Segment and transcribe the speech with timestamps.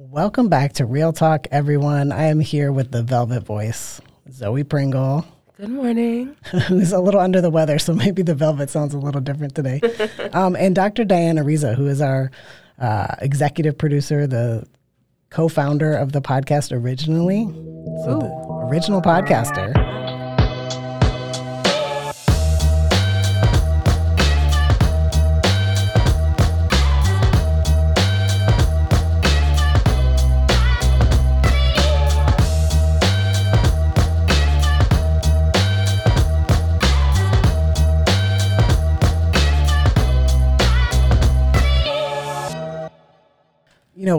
[0.00, 2.12] Welcome back to Real Talk, everyone.
[2.12, 5.26] I am here with the Velvet Voice, Zoe Pringle.
[5.56, 6.36] Good morning.
[6.68, 9.80] who's a little under the weather, so maybe the Velvet sounds a little different today.
[10.32, 11.04] um, and Dr.
[11.04, 12.30] Diana Ariza, who is our
[12.78, 14.68] uh, executive producer, the
[15.30, 17.46] co founder of the podcast originally.
[18.04, 18.20] So, Ooh.
[18.20, 19.74] the original podcaster.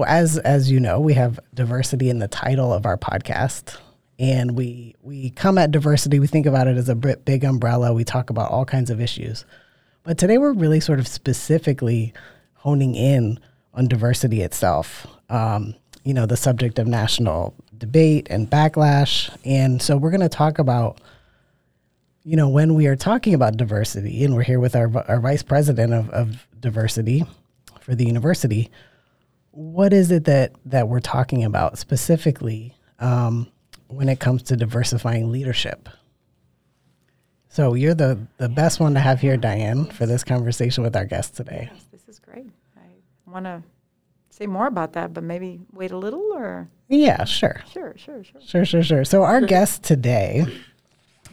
[0.09, 3.77] As as you know, we have diversity in the title of our podcast,
[4.17, 6.19] and we we come at diversity.
[6.19, 7.93] We think about it as a big umbrella.
[7.93, 9.45] We talk about all kinds of issues,
[10.03, 12.13] but today we're really sort of specifically
[12.55, 13.39] honing in
[13.73, 15.05] on diversity itself.
[15.29, 20.29] Um, you know, the subject of national debate and backlash, and so we're going to
[20.29, 20.99] talk about
[22.23, 25.41] you know, when we are talking about diversity, and we're here with our, our vice
[25.41, 27.23] president of, of diversity
[27.79, 28.69] for the university,
[29.51, 33.47] what is it that that we're talking about specifically um,
[33.87, 35.89] when it comes to diversifying leadership?
[37.49, 41.05] So you're the the best one to have here, Diane, for this conversation with our
[41.05, 41.69] guest today.
[41.73, 42.47] Yes, this is great.
[42.77, 43.63] I want to
[44.29, 48.41] say more about that, but maybe wait a little, or yeah, sure, sure, sure, sure,
[48.41, 49.05] sure, sure, sure.
[49.05, 50.45] So our guest today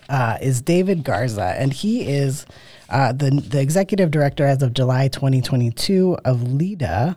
[0.09, 2.47] uh, is David Garza, and he is
[2.89, 7.17] uh, the the executive director as of July 2022 of LEDA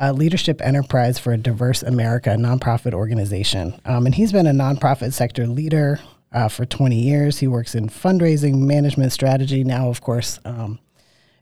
[0.00, 3.80] uh, Leadership Enterprise for a Diverse America, a nonprofit organization.
[3.84, 6.00] Um, and he's been a nonprofit sector leader
[6.32, 7.38] uh, for 20 years.
[7.38, 10.78] He works in fundraising, management strategy, now, of course, um,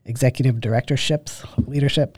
[0.05, 2.17] executive directorships, leadership.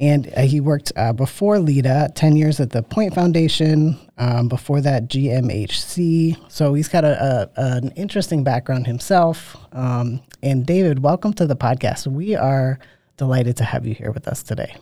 [0.00, 4.80] And uh, he worked uh, before LEDA, 10 years at the Point Foundation, um, before
[4.80, 6.36] that, GMHC.
[6.48, 9.56] So he's got a, a an interesting background himself.
[9.72, 12.06] Um, and David, welcome to the podcast.
[12.06, 12.78] We are
[13.16, 14.76] delighted to have you here with us today.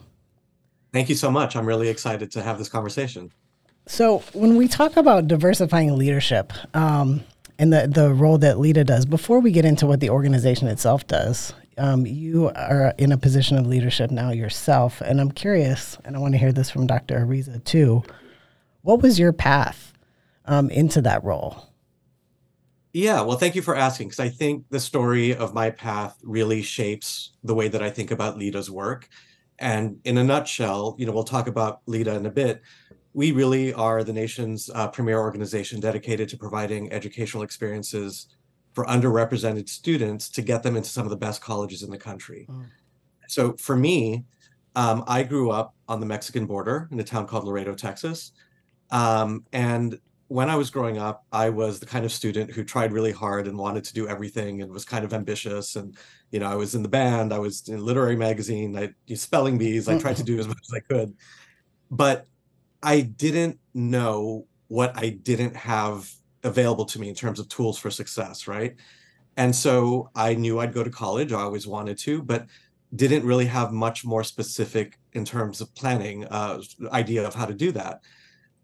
[0.92, 1.56] Thank you so much.
[1.56, 3.32] I'm really excited to have this conversation.
[3.86, 7.22] So, when we talk about diversifying leadership um,
[7.58, 11.06] and the, the role that LEDA does, before we get into what the organization itself
[11.06, 15.00] does, um, you are in a position of leadership now yourself.
[15.02, 17.20] And I'm curious, and I want to hear this from Dr.
[17.20, 18.02] Ariza too.
[18.82, 19.92] What was your path
[20.46, 21.68] um, into that role?
[22.92, 26.62] Yeah, well, thank you for asking because I think the story of my path really
[26.62, 29.08] shapes the way that I think about LEDA's work.
[29.58, 32.62] And in a nutshell, you know, we'll talk about LEDA in a bit.
[33.14, 38.26] We really are the nation's uh, premier organization dedicated to providing educational experiences
[38.74, 42.46] for underrepresented students to get them into some of the best colleges in the country.
[42.50, 42.66] Mm.
[43.28, 44.24] So for me,
[44.74, 48.32] um, I grew up on the Mexican border in a town called Laredo, Texas.
[48.90, 52.92] Um, and when I was growing up, I was the kind of student who tried
[52.92, 55.76] really hard and wanted to do everything and was kind of ambitious.
[55.76, 55.96] And,
[56.30, 59.56] you know, I was in the band, I was in literary magazine, I used spelling
[59.56, 61.14] bees, I tried to do as much as I could.
[61.90, 62.26] But
[62.82, 66.10] I didn't know what I didn't have
[66.42, 68.74] available to me in terms of tools for success, right?
[69.36, 72.46] And so I knew I'd go to college, I always wanted to, but
[72.94, 76.60] didn't really have much more specific in terms of planning uh,
[76.92, 78.00] idea of how to do that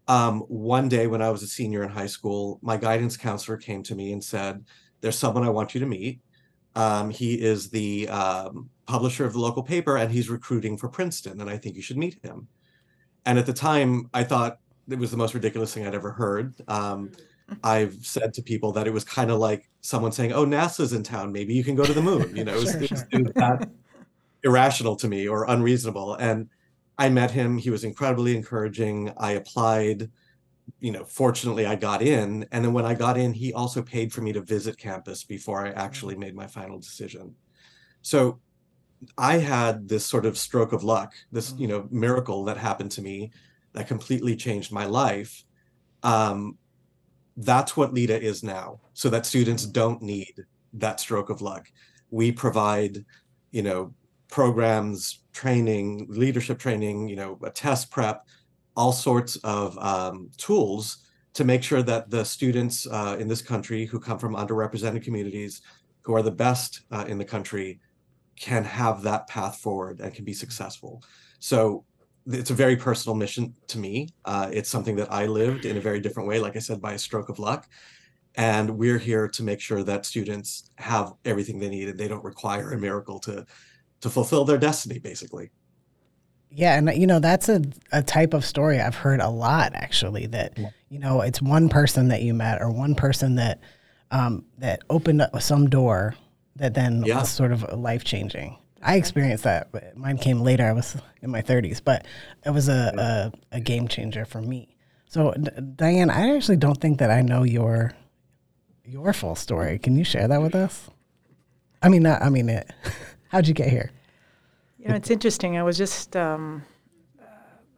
[0.07, 3.83] um, one day when I was a senior in high school, my guidance counselor came
[3.83, 4.65] to me and said,
[5.01, 6.19] There's someone I want you to meet.
[6.75, 11.39] Um, he is the um, publisher of the local paper and he's recruiting for Princeton,
[11.39, 12.47] and I think you should meet him.
[13.25, 14.59] And at the time, I thought
[14.89, 16.55] it was the most ridiculous thing I'd ever heard.
[16.67, 17.11] Um,
[17.63, 21.03] I've said to people that it was kind of like someone saying, "Oh, NASA's in
[21.03, 21.31] town.
[21.31, 23.23] Maybe you can go to the moon." You know, it was, sure, it was, it
[23.23, 23.69] was that
[24.43, 26.15] irrational to me or unreasonable.
[26.15, 26.49] And
[26.97, 27.57] I met him.
[27.57, 29.11] He was incredibly encouraging.
[29.17, 30.09] I applied.
[30.79, 32.45] You know, fortunately, I got in.
[32.51, 35.65] And then when I got in, he also paid for me to visit campus before
[35.65, 35.79] I mm-hmm.
[35.79, 37.35] actually made my final decision.
[38.01, 38.39] So
[39.17, 41.77] I had this sort of stroke of luck, this, you mm-hmm.
[41.77, 43.31] know, miracle that happened to me
[43.73, 45.43] that completely changed my life.
[46.03, 46.57] Um,
[47.35, 49.71] that's what LEDA is now, so that students mm-hmm.
[49.71, 51.67] don't need that stroke of luck.
[52.11, 53.03] We provide,
[53.51, 53.93] you know,
[54.33, 58.25] programs, training, leadership training, you know, a test prep,
[58.75, 63.85] all sorts of um, tools to make sure that the students uh, in this country
[63.85, 65.61] who come from underrepresented communities,
[66.01, 67.79] who are the best uh, in the country,
[68.35, 71.03] can have that path forward and can be successful.
[71.37, 71.85] So
[72.25, 74.09] it's a very personal mission to me.
[74.25, 76.93] Uh, it's something that I lived in a very different way, like I said, by
[76.93, 77.69] a stroke of luck.
[78.33, 82.23] And we're here to make sure that students have everything they need and they don't
[82.23, 83.45] require a miracle to
[84.03, 85.49] to fulfill their destiny, basically.
[86.51, 87.61] Yeah, and you know that's a,
[87.91, 90.27] a type of story I've heard a lot actually.
[90.27, 90.57] That
[90.89, 93.59] you know it's one person that you met or one person that
[94.11, 96.15] um, that opened up some door
[96.57, 97.21] that then Yeah.
[97.21, 98.57] was sort of life changing.
[98.83, 99.71] I experienced that.
[99.71, 100.65] but Mine came later.
[100.67, 102.05] I was in my 30s, but
[102.45, 104.75] it was a, a, a game changer for me.
[105.07, 107.93] So, D- Diane, I actually don't think that I know your
[108.85, 109.79] your full story.
[109.79, 110.89] Can you share that with us?
[111.81, 112.69] I mean, not, I mean, it,
[113.33, 113.91] how'd you get here?
[114.77, 115.57] You know, it's interesting.
[115.57, 116.63] I was just, um,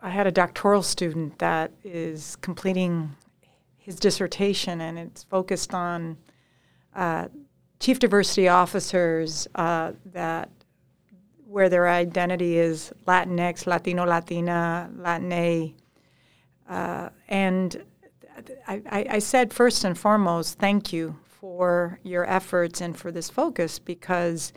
[0.02, 3.16] I had a doctoral student that is completing
[3.78, 6.18] his dissertation, and it's focused on
[6.94, 7.30] uh,
[7.80, 10.50] chief diversity officers uh, that
[11.48, 15.72] where their identity is Latinx, Latino, Latina, Latina,
[16.68, 17.82] uh, and
[18.68, 23.80] I, I said first and foremost, thank you for your efforts and for this focus
[23.80, 24.52] because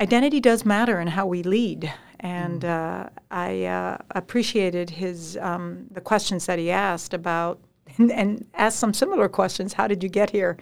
[0.00, 1.92] identity does matter in how we lead.
[2.20, 7.60] And uh, I uh, appreciated his um, the questions that he asked about,
[7.98, 9.72] and, and asked some similar questions.
[9.74, 10.56] How did you get here?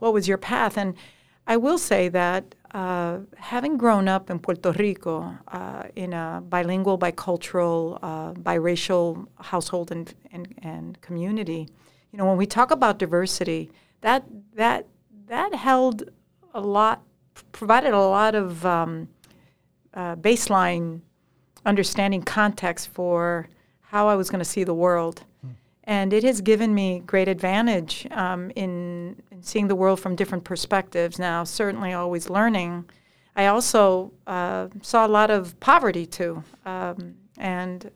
[0.00, 0.76] What was your path?
[0.76, 0.94] And
[1.46, 6.98] I will say that uh, having grown up in Puerto Rico uh, in a bilingual,
[6.98, 11.68] bicultural, uh, biracial household and, and, and community,
[12.12, 13.70] you know, when we talk about diversity,
[14.02, 14.24] that
[14.54, 14.86] that
[15.26, 16.10] that held
[16.52, 17.02] a lot,
[17.52, 19.08] provided a lot of um,
[19.94, 21.00] uh, baseline
[21.64, 23.48] understanding context for
[23.80, 25.24] how I was going to see the world.
[25.84, 30.44] And it has given me great advantage um, in, in seeing the world from different
[30.44, 31.18] perspectives.
[31.18, 32.84] Now, certainly always learning.
[33.34, 36.44] I also uh, saw a lot of poverty too.
[36.66, 37.90] Um, and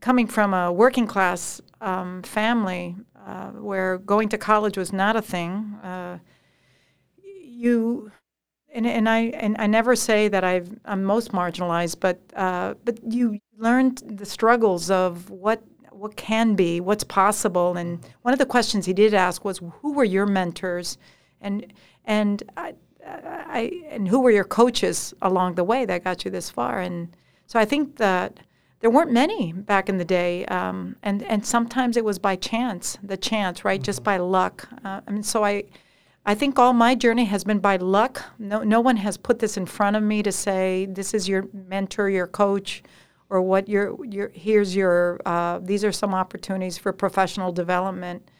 [0.00, 2.96] coming from a working class um, family
[3.26, 6.18] uh, where going to college was not a thing, uh,
[7.42, 8.12] you
[8.74, 12.98] and, and I and I never say that I've, I'm most marginalized, but uh, but
[13.10, 18.46] you learned the struggles of what what can be, what's possible, and one of the
[18.46, 20.98] questions he did ask was, "Who were your mentors?"
[21.40, 21.72] and
[22.04, 22.74] and I,
[23.06, 26.80] I and who were your coaches along the way that got you this far?
[26.80, 27.16] And
[27.46, 28.40] so I think that
[28.80, 32.98] there weren't many back in the day, um, and and sometimes it was by chance,
[33.02, 34.68] the chance, right, just by luck.
[34.84, 35.64] Uh, I mean, so I.
[36.26, 38.22] I think all my journey has been by luck.
[38.38, 41.46] No, no one has put this in front of me to say this is your
[41.52, 42.82] mentor, your coach,
[43.28, 48.30] or what your your here's your uh, these are some opportunities for professional development.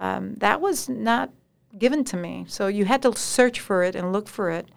[0.00, 1.30] Um, that was not
[1.78, 2.46] given to me.
[2.48, 4.70] So you had to search for it and look for it.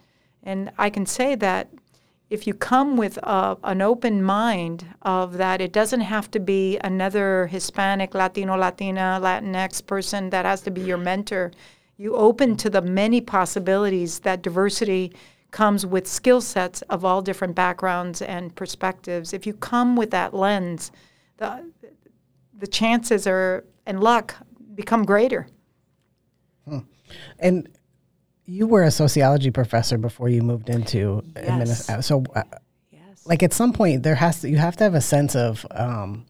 [0.44, 1.69] And I can say that
[2.30, 6.78] if you come with a, an open mind of that, it doesn't have to be
[6.80, 11.52] another Hispanic, Latino, Latina, Latinx person that has to be your mentor
[11.97, 15.13] you open to the many possibilities that diversity
[15.51, 19.33] comes with skill sets of all different backgrounds and perspectives.
[19.33, 20.91] If you come with that lens,
[21.38, 21.71] the,
[22.57, 24.35] the chances are and luck
[24.75, 25.47] become greater.
[27.39, 27.69] And
[28.45, 31.47] you were a sociology professor before you moved into Yes.
[31.47, 32.01] administration.
[32.03, 32.44] So, uh,
[32.91, 33.25] Yes.
[33.25, 36.25] like at some point, there has to you have to have a sense of, um,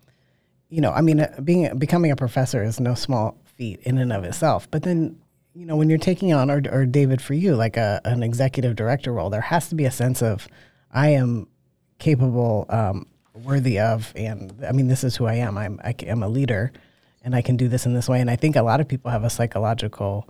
[0.69, 4.13] you know, I mean, uh, being becoming a professor is no small feat in and
[4.13, 4.69] of itself.
[4.69, 5.19] But then,
[5.57, 8.75] you know, when you're taking on, or, or David, for you, like a, an executive
[8.75, 10.47] director role, there has to be a sense of,
[10.91, 11.47] I am
[11.97, 15.57] capable, um, worthy of, and I mean, this is who I am.
[15.57, 16.71] I'm I am a leader,
[17.23, 18.21] and I can do this in this way.
[18.21, 20.29] And I think a lot of people have a psychological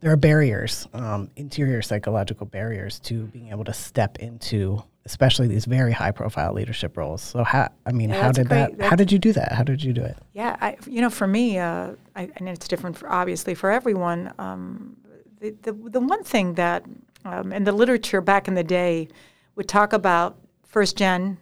[0.00, 5.66] there are barriers, um, interior psychological barriers to being able to step into, especially these
[5.66, 7.20] very high profile leadership roles.
[7.22, 8.78] So how, I mean, Yeah, how did great.
[8.78, 9.52] that, how did you do that?
[9.52, 10.16] How did you do it?
[10.32, 14.32] Yeah, I, you know, for me, uh, I, and it's different, for, obviously, for everyone.
[14.38, 14.96] Um,
[15.40, 16.84] the, the the one thing that,
[17.24, 19.08] um, in the literature back in the day,
[19.56, 21.36] would talk about first gen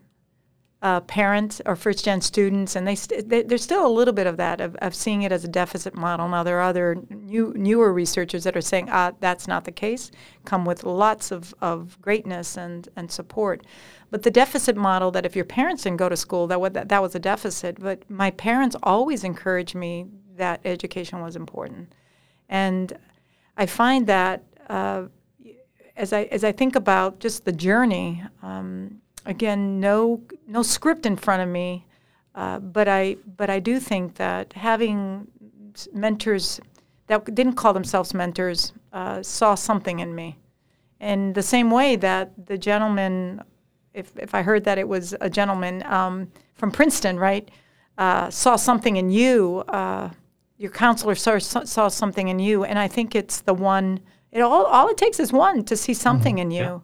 [0.82, 4.26] uh, parents or first gen students, and they, st- they there's still a little bit
[4.26, 6.28] of that of, of seeing it as a deficit model.
[6.28, 10.10] Now there are other new newer researchers that are saying ah that's not the case.
[10.44, 13.64] Come with lots of, of greatness and and support,
[14.10, 16.88] but the deficit model that if your parents didn't go to school that was that,
[16.88, 17.78] that was a deficit.
[17.78, 21.92] But my parents always encouraged me that education was important,
[22.48, 22.92] and
[23.56, 24.42] I find that.
[24.68, 25.04] Uh,
[25.94, 31.16] as I as I think about just the journey, um, again, no no script in
[31.16, 31.86] front of me,
[32.34, 35.26] uh, but I but I do think that having
[35.92, 36.60] mentors
[37.06, 40.38] that didn't call themselves mentors uh, saw something in me,
[41.00, 43.42] in the same way that the gentleman,
[43.94, 47.50] if if I heard that it was a gentleman um, from Princeton, right,
[47.98, 49.64] uh, saw something in you.
[49.68, 50.10] Uh,
[50.58, 54.00] your counselor saw, saw something in you, and I think it's the one.
[54.30, 56.82] It all all it takes is one to see something in you,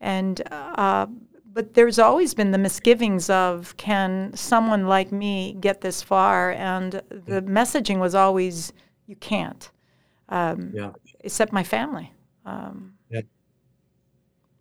[0.00, 1.06] and uh,
[1.52, 6.52] but there's always been the misgivings of can someone like me get this far?
[6.52, 8.72] And the messaging was always,
[9.06, 9.70] you can't.
[10.28, 10.92] Um, Yeah.
[11.20, 12.12] Except my family.
[12.44, 12.94] Um,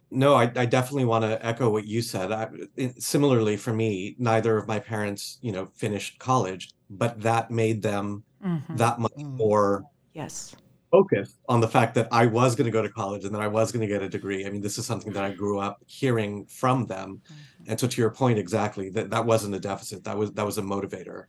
[0.09, 2.31] No, I, I definitely want to echo what you said.
[2.31, 7.51] I, it- similarly, for me, neither of my parents, you know, finished college, but that
[7.51, 8.77] made them mhm.
[8.77, 9.35] that much Mm.
[9.37, 10.55] more Yes.
[10.91, 13.47] Focused on the fact that I was going to go to college and that I
[13.47, 14.45] was going to get a degree.
[14.45, 17.21] I mean, this is something that I grew up hearing from them.
[17.67, 20.03] And so, to your point, exactly that that wasn't a deficit.
[20.03, 21.25] That was that was a motivator.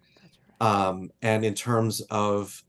[0.61, 0.87] Right.
[0.87, 2.63] Um, and in terms of,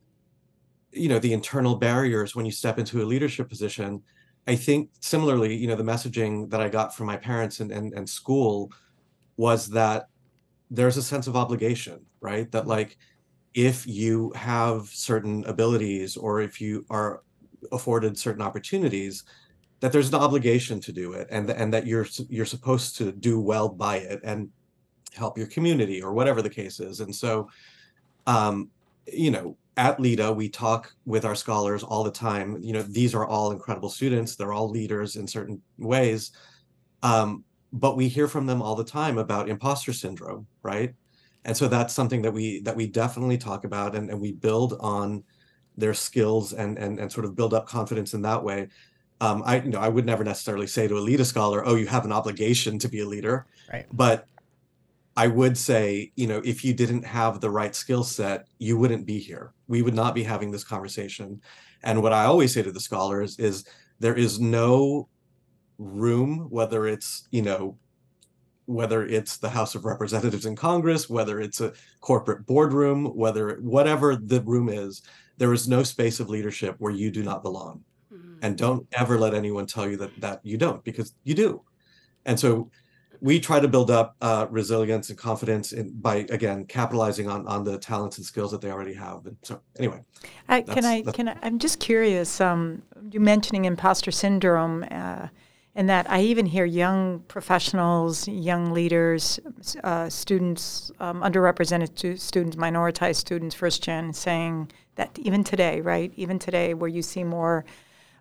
[0.91, 4.01] you know, the internal barriers when you step into a leadership position,
[4.47, 7.93] I think similarly, you know, the messaging that I got from my parents and and,
[7.93, 8.71] and school
[9.37, 10.09] was that
[10.71, 12.51] there's a sense of obligation, right?
[12.51, 12.97] That like
[13.53, 17.23] if you have certain abilities or if you are
[17.71, 19.23] afforded certain opportunities,
[19.79, 23.39] that there's an obligation to do it and and that you're you're supposed to do
[23.39, 24.49] well by it and
[25.13, 26.99] help your community or whatever the case is.
[26.99, 27.49] And so
[28.27, 28.69] um,
[29.11, 32.61] you know, at LEDA, we talk with our scholars all the time.
[32.61, 34.35] You know, these are all incredible students.
[34.35, 36.31] They're all leaders in certain ways.
[37.01, 40.93] Um, but we hear from them all the time about imposter syndrome, right?
[41.45, 44.75] And so that's something that we that we definitely talk about and, and we build
[44.79, 45.23] on
[45.77, 48.67] their skills and and and sort of build up confidence in that way.
[49.21, 51.87] Um, I you know I would never necessarily say to a LEDA scholar, oh, you
[51.87, 53.47] have an obligation to be a leader.
[53.71, 53.85] Right.
[53.91, 54.25] But
[55.19, 59.05] I would say, you know, if you didn't have the right skill set, you wouldn't
[59.05, 59.51] be here.
[59.67, 61.41] We would not be having this conversation.
[61.83, 63.65] And what I always say to the scholars is
[63.99, 65.09] there is no
[65.77, 67.77] room, whether it's, you know,
[68.69, 74.15] whether it's the House of Representatives in Congress, whether it's a corporate boardroom, whether whatever
[74.15, 75.01] the room is,
[75.37, 77.83] there is no space of leadership where you do not belong.
[78.41, 81.61] And don't ever let anyone tell you that that you don't, because you do.
[82.25, 82.69] And so
[83.21, 87.63] we try to build up uh, resilience and confidence in, by again capitalizing on on
[87.63, 89.25] the talents and skills that they already have.
[89.25, 90.01] And so anyway,
[90.47, 92.39] uh, can I can I, I'm just curious.
[92.39, 95.27] Um, you mentioning imposter syndrome, uh,
[95.75, 99.39] and that I even hear young professionals, young leaders,
[99.83, 106.11] uh, students, um, underrepresented stu- students, minoritized students, first gen, saying that even today, right?
[106.15, 107.65] Even today, where you see more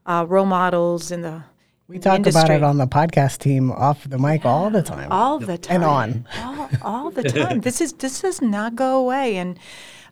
[0.06, 1.42] uh, role models in the
[1.88, 4.82] We in the talk about it on the podcast team off the mic all the
[4.82, 5.08] time.
[5.10, 6.26] all the time And on.
[6.44, 9.58] all, all the time this is this does not go away and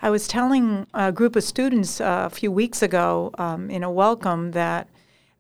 [0.03, 3.91] i was telling a group of students uh, a few weeks ago um, in a
[3.91, 4.89] welcome that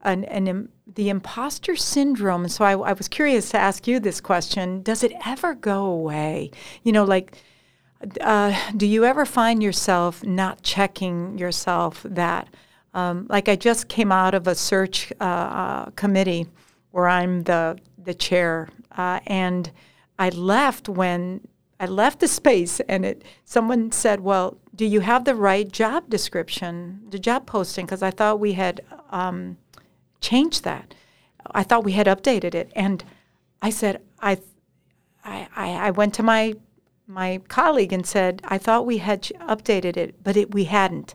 [0.02, 4.82] an, an, the imposter syndrome so I, I was curious to ask you this question
[4.82, 6.50] does it ever go away
[6.82, 7.42] you know like
[8.20, 12.48] uh, do you ever find yourself not checking yourself that
[12.96, 16.46] um, like I just came out of a search uh, uh, committee
[16.92, 19.70] where I'm the the chair, uh, and
[20.18, 21.46] I left when
[21.78, 26.08] I left the space, and it someone said, "Well, do you have the right job
[26.08, 29.58] description, the job posting?" Because I thought we had um,
[30.30, 30.94] changed that.
[31.60, 33.04] I thought we had updated it, and
[33.62, 34.32] I said, "I,
[35.24, 36.54] I, I went to my
[37.06, 41.14] my colleague and said, I thought we had updated it, but it, we hadn't.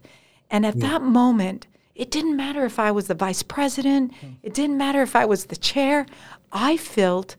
[0.49, 4.31] And at that moment, it didn't matter if I was the vice president, hmm.
[4.41, 6.05] it didn't matter if I was the chair.
[6.51, 7.35] I felt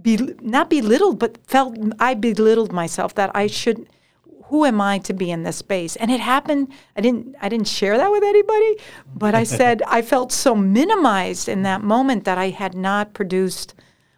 [0.00, 3.88] be, not belittled, but felt I belittled myself that I should.
[4.48, 5.96] Who am I to be in this space?
[5.96, 6.68] And it happened.
[6.96, 7.34] I didn't.
[7.40, 8.76] I didn't share that with anybody,
[9.14, 13.74] but I said I felt so minimized in that moment that I had not produced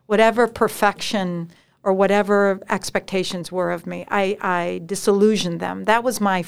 [0.07, 1.51] whatever perfection
[1.83, 4.05] or whatever expectations were of me.
[4.09, 5.85] I, I disillusioned them.
[5.85, 6.45] That was my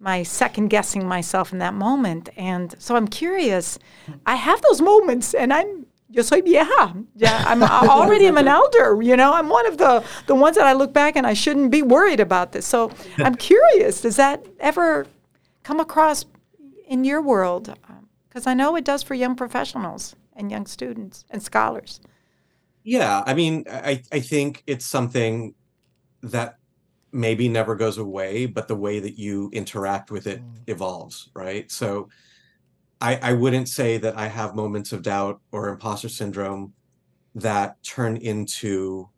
[0.00, 2.28] my second guessing myself in that moment.
[2.36, 3.78] And so I'm curious.
[4.26, 6.94] I have those moments, and I'm yo soy vieja.
[7.16, 9.00] Yeah, I'm I already am an elder.
[9.02, 11.70] You know, I'm one of the the ones that I look back and I shouldn't
[11.70, 12.66] be worried about this.
[12.66, 14.02] So I'm curious.
[14.02, 15.06] Does that ever
[15.62, 16.24] come across
[16.86, 17.70] in your world?
[17.88, 22.00] Um, because I know it does for young professionals and young students and scholars.
[22.84, 25.54] Yeah, I mean, I I think it's something
[26.22, 26.58] that
[27.12, 30.58] maybe never goes away, but the way that you interact with it mm.
[30.66, 31.70] evolves, right?
[31.70, 32.08] So
[33.02, 36.72] I I wouldn't say that I have moments of doubt or imposter syndrome
[37.34, 39.08] that turn into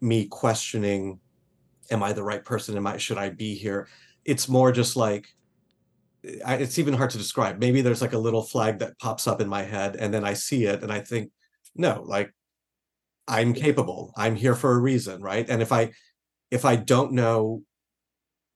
[0.00, 1.18] me questioning,
[1.90, 2.76] am I the right person?
[2.76, 3.88] Am I should I be here?
[4.24, 5.26] It's more just like
[6.44, 7.58] I, it's even hard to describe.
[7.58, 10.34] Maybe there's like a little flag that pops up in my head, and then I
[10.34, 11.32] see it, and I think,
[11.74, 12.32] no, like
[13.26, 14.12] I'm capable.
[14.16, 15.48] I'm here for a reason, right?
[15.48, 15.92] And if I
[16.50, 17.62] if I don't know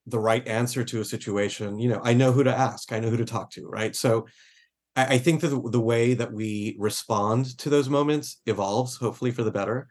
[0.07, 2.93] the right answer to a situation, you know, I know who to ask.
[2.93, 3.97] I know who to talk to, right?
[3.97, 4.27] So
[4.97, 9.31] I, I think that the, the, way that we respond to those moments evolves, hopefully
[9.31, 9.89] for the better.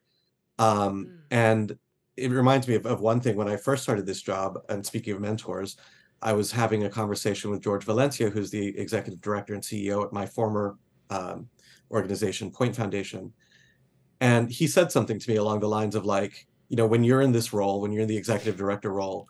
[0.59, 1.17] Um, mm.
[1.31, 1.77] And
[2.17, 4.59] it reminds me of, of one thing when I first started this job.
[4.69, 5.77] And speaking of mentors,
[6.21, 10.13] I was having a conversation with George Valencia, who's the executive director and CEO at
[10.13, 10.77] my former
[11.09, 11.47] um,
[11.91, 13.31] organization, Point Foundation.
[14.21, 17.21] And he said something to me along the lines of like, you know, when you're
[17.21, 19.27] in this role, when you're in the executive director role,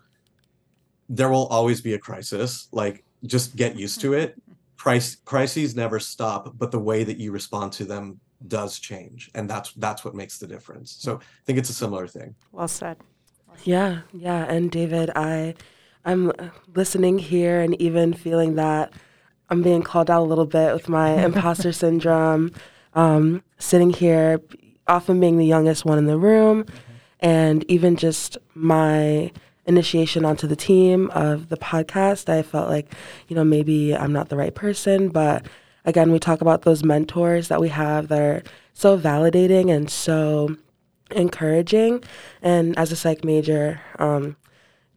[1.10, 2.68] there will always be a crisis.
[2.72, 4.42] Like, just get used to it.
[4.78, 9.50] Crisis, crises never stop, but the way that you respond to them does change, and
[9.50, 10.96] that's that's what makes the difference.
[11.00, 12.36] So I think it's a similar thing.
[12.52, 12.98] Well said.
[13.64, 14.46] Yeah, yeah.
[14.46, 15.56] And David, I,
[16.04, 16.32] I'm
[16.76, 18.94] listening here, and even feeling that
[19.50, 22.52] I'm being called out a little bit with my imposter syndrome.
[22.94, 24.42] Um, sitting here,
[24.88, 26.66] often being the youngest one in the room,
[27.20, 29.32] and even just my
[29.66, 32.94] initiation onto the team of the podcast, I felt like,
[33.28, 35.10] you know, maybe I'm not the right person.
[35.10, 35.46] But
[35.86, 38.44] again, we talk about those mentors that we have that are
[38.74, 40.56] so validating and so
[41.12, 42.04] encouraging.
[42.42, 44.36] And as a psych major, um,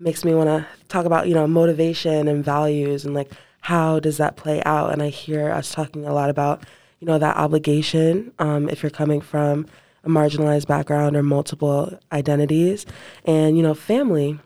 [0.00, 3.30] makes me want to talk about, you know, motivation and values and like
[3.62, 4.92] how does that play out.
[4.92, 6.62] And I hear us talking a lot about,
[7.00, 9.66] you know, that obligation um, if you're coming from
[10.04, 12.86] a marginalized background or multiple identities
[13.24, 14.38] and, you know, family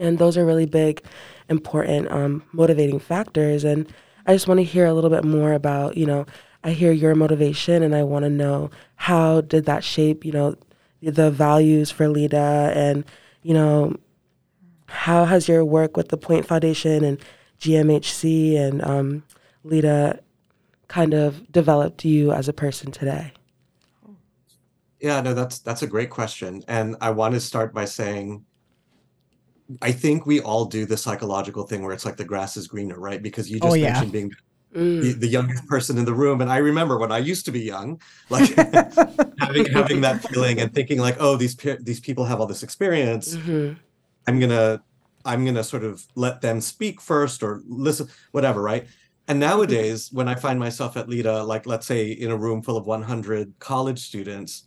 [0.00, 1.02] and those are really big,
[1.48, 3.62] important, um, motivating factors.
[3.62, 3.86] And
[4.26, 6.26] I just want to hear a little bit more about, you know,
[6.64, 10.56] I hear your motivation and I want to know how did that shape, you know,
[11.02, 13.04] the values for LEDA and,
[13.42, 13.96] you know,
[14.86, 17.18] how has your work with the Point Foundation and
[17.60, 19.22] GMHC and um,
[19.64, 20.20] LEDA
[20.88, 23.32] kind of developed you as a person today?
[25.00, 28.44] Yeah, no, that's that's a great question, and I want to start by saying
[29.82, 32.98] I think we all do the psychological thing where it's like the grass is greener,
[32.98, 33.22] right?
[33.22, 33.92] Because you oh, just oh, yeah.
[33.92, 34.32] mentioned being
[34.74, 35.02] mm.
[35.02, 37.60] the, the, youngest person in the room, and I remember when I used to be
[37.60, 38.00] young,
[38.30, 38.54] like
[39.38, 43.34] having having that feeling and thinking like, oh, these these people have all this experience.
[43.34, 43.74] Mm-hmm.
[44.26, 44.82] I'm gonna
[45.24, 48.86] I'm gonna sort of let them speak first or listen, whatever, right?
[49.28, 52.76] And nowadays, when I find myself at LEDA, like let's say in a room full
[52.76, 54.64] of 100 college students,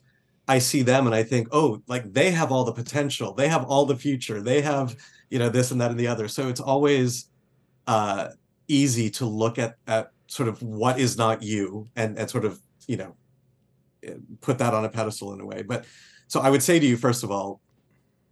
[0.48, 3.64] I see them and I think, oh, like they have all the potential, they have
[3.66, 4.96] all the future, they have,
[5.30, 6.28] you know, this and that and the other.
[6.28, 7.30] So it's always
[7.88, 8.30] uh,
[8.68, 12.60] easy to look at at sort of what is not you and and sort of
[12.88, 13.16] you know
[14.42, 15.62] put that on a pedestal in a way.
[15.62, 15.86] But
[16.28, 17.62] so I would say to you, first of all,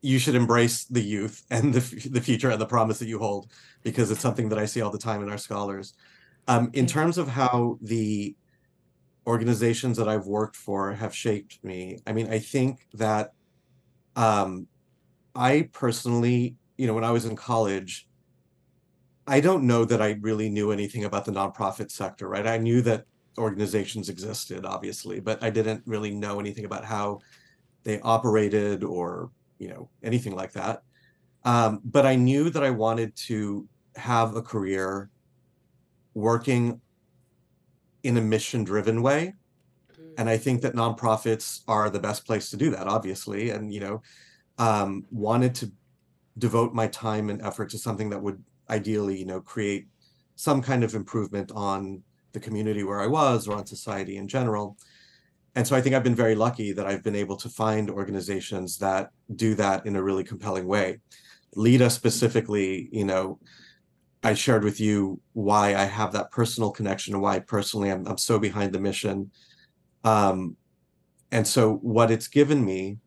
[0.02, 3.52] you should embrace the youth and the the future and the promise that you hold
[3.84, 5.93] because it's something that I see all the time in our scholars.
[6.47, 8.36] Um, in terms of how the
[9.28, 12.00] organizations that I've worked for have shaped me.
[12.08, 13.34] I mean, I think that
[14.16, 14.68] um,
[15.36, 18.08] I personally, you know, when I was in college,
[19.28, 22.48] I don't know that I really knew anything about the nonprofit sector, right?
[22.48, 23.06] I knew that
[23.38, 27.20] organizations existed, obviously, but I didn't really know anything about how
[27.84, 30.82] they operated or, you know, anything like that.
[31.44, 35.10] Um, but I knew that I wanted to have a career
[36.14, 36.82] working
[38.04, 39.36] in a mission driven way.
[40.18, 43.50] And i think that nonprofits are the best place to do that obviously.
[43.52, 44.02] And you know
[44.58, 45.72] um, wanted to
[46.38, 49.88] devote my time and effort to something that would ideally you know create
[50.36, 52.02] some kind of improvement on
[52.34, 54.78] the community where i was or on society in general.
[55.56, 58.78] And so i think i've been very lucky that i've been able to find organizations
[58.78, 61.00] that do that in a really compelling way.
[61.56, 63.40] LEDA specifically you know
[64.24, 68.18] I shared with you why I have that personal connection and why personally I'm, I'm
[68.18, 69.32] so behind the mission.
[70.04, 70.56] Um,
[71.32, 72.98] and so what it's given me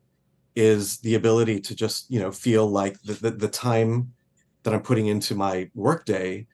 [0.57, 4.12] is the ability to just, you know, feel like the, the, the time
[4.62, 6.46] that I'm putting into my workday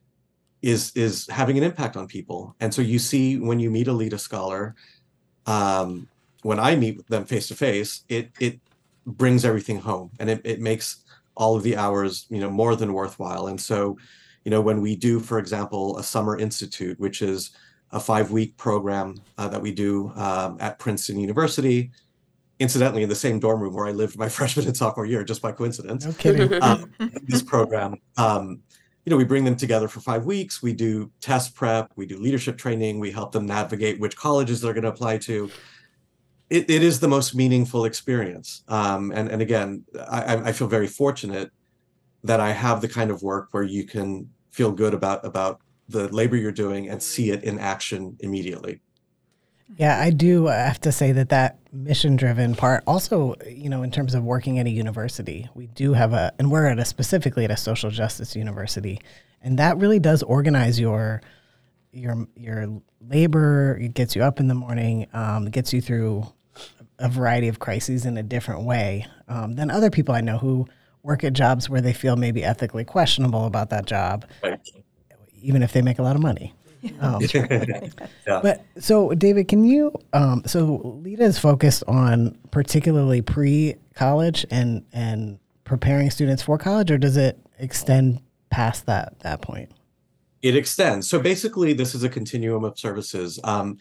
[0.63, 2.55] is is having an impact on people.
[2.61, 4.75] And so you see when you meet a LEDA scholar,
[5.47, 6.09] um,
[6.43, 8.61] when I meet them face to face, it it
[9.07, 12.93] brings everything home and it, it makes all of the hours, you know, more than
[12.93, 13.47] worthwhile.
[13.47, 13.97] And so
[14.45, 17.51] you know, when we do, for example, a summer institute, which is
[17.93, 21.91] a five week program uh, that we do um, at Princeton University,
[22.59, 25.43] incidentally, in the same dorm room where I lived my freshman and sophomore year, just
[25.43, 26.05] by coincidence.
[26.07, 26.63] No kidding.
[26.63, 26.93] Um,
[27.25, 28.61] this program, um,
[29.05, 30.63] you know, we bring them together for five weeks.
[30.63, 34.75] We do test prep, we do leadership training, we help them navigate which colleges they're
[34.75, 35.51] going to apply to.
[36.51, 38.65] It, it is the most meaningful experience.
[38.69, 41.51] Um, and, and again, I, I feel very fortunate
[42.25, 46.09] that I have the kind of work where you can feel good about about the
[46.09, 48.81] labor you're doing and see it in action immediately.
[49.77, 53.91] Yeah, I do have to say that that mission driven part also, you know, in
[53.91, 57.45] terms of working at a university, we do have a, and we're at a specifically
[57.45, 59.01] at a social justice university,
[59.43, 61.23] and that really does organize your
[61.93, 66.27] your your labor it gets you up in the morning, um, gets you through
[66.99, 70.67] a variety of crises in a different way um, than other people I know who
[71.03, 74.59] work at jobs where they feel maybe ethically questionable about that job, Right.
[75.43, 76.55] even if they make a lot of money.
[77.01, 77.21] Um,
[78.27, 78.41] Yeah.
[78.43, 79.93] but so, David, can you?
[80.15, 86.97] Um, so, LEDA is focused on particularly pre-college and and preparing students for college, or
[86.97, 89.71] does it extend past that that point?
[90.41, 91.07] It extends.
[91.07, 93.39] So basically, this is a continuum of services.
[93.45, 93.77] Um,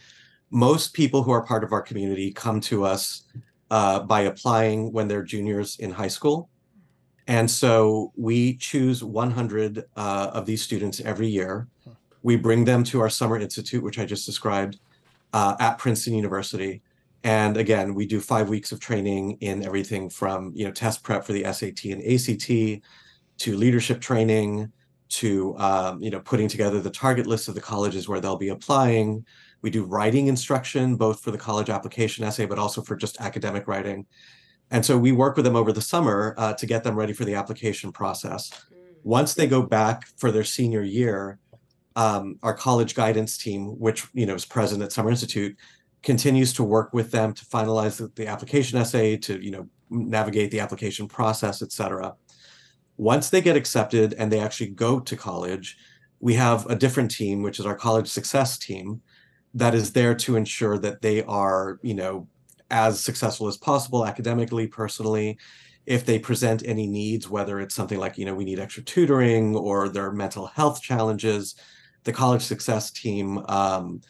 [0.51, 3.23] most people who are part of our community come to us
[3.71, 6.49] uh, by applying when they're juniors in high school.
[7.29, 11.67] And so we choose 100 uh, of these students every year.
[12.23, 14.79] We bring them to our summer institute, which I just described,
[15.31, 16.81] uh, at Princeton University.
[17.23, 21.23] And again, we do five weeks of training in everything from you know test prep
[21.23, 22.81] for the SAT and ACT
[23.37, 24.71] to leadership training
[25.09, 28.49] to um, you know putting together the target list of the colleges where they'll be
[28.49, 29.23] applying.
[29.61, 33.67] We do writing instruction both for the college application essay, but also for just academic
[33.67, 34.07] writing.
[34.71, 37.25] And so we work with them over the summer uh, to get them ready for
[37.25, 38.51] the application process.
[39.03, 41.39] Once they go back for their senior year,
[41.95, 45.55] um, our college guidance team, which you know is present at Summer Institute,
[46.03, 50.51] continues to work with them to finalize the, the application essay, to you know navigate
[50.51, 52.13] the application process, et cetera.
[52.97, 55.77] Once they get accepted and they actually go to college,
[56.19, 59.01] we have a different team, which is our college success team,
[59.53, 62.27] that is there to ensure that they are, you know,
[62.71, 65.37] as successful as possible academically, personally.
[65.85, 69.55] If they present any needs, whether it's something like, you know, we need extra tutoring
[69.55, 71.55] or their mental health challenges,
[72.03, 74.01] the college success team um,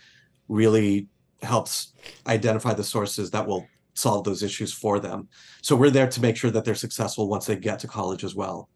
[0.50, 1.08] really
[1.42, 1.94] helps
[2.28, 5.28] identify the sources that will solve those issues for them.
[5.62, 8.36] So we're there to make sure that they're successful once they get to college as
[8.36, 8.70] well.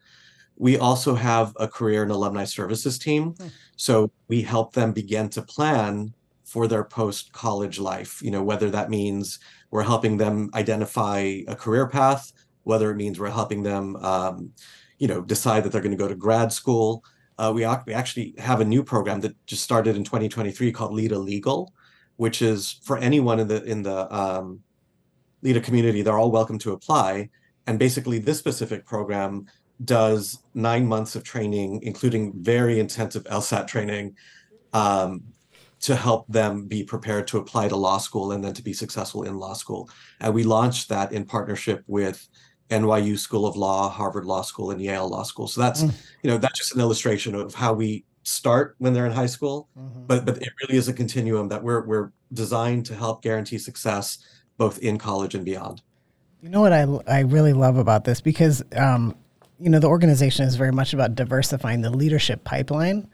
[0.56, 3.36] We also have a career and alumni services team.
[3.76, 6.13] So we help them begin to plan
[6.44, 9.40] for their post college life, you know, whether that means
[9.72, 12.32] we're helping them identify a career path,
[12.64, 14.52] whether it means we're helping them, um,
[15.00, 17.04] you know, decide that they're going to go to grad school.
[17.38, 21.18] Uh, we, we actually have a new program that just started in 2023 called LEDA
[21.18, 21.74] Legal,
[22.18, 24.60] which is for anyone in the in the um,
[25.42, 26.02] LEDA community.
[26.02, 27.30] They're all welcome to apply.
[27.66, 29.48] And basically, this specific program
[29.84, 34.16] does nine months of training, including very intensive LSAT training,
[34.74, 35.24] um,
[35.84, 39.24] to help them be prepared to apply to law school and then to be successful
[39.24, 39.89] in law school.
[40.22, 42.28] And we launched that in partnership with
[42.69, 45.48] NYU School of Law, Harvard Law School, and Yale Law School.
[45.48, 45.93] So that's, Mm.
[46.24, 49.67] you know, that's just an illustration of how we start when they're in high school,
[50.08, 54.17] but but it really is a continuum that we're we're designed to help guarantee success
[54.58, 55.82] both in college and beyond.
[56.41, 59.13] You know what I, I really love about this because um,
[59.60, 63.10] you know the organization is very much about diversifying the leadership pipeline,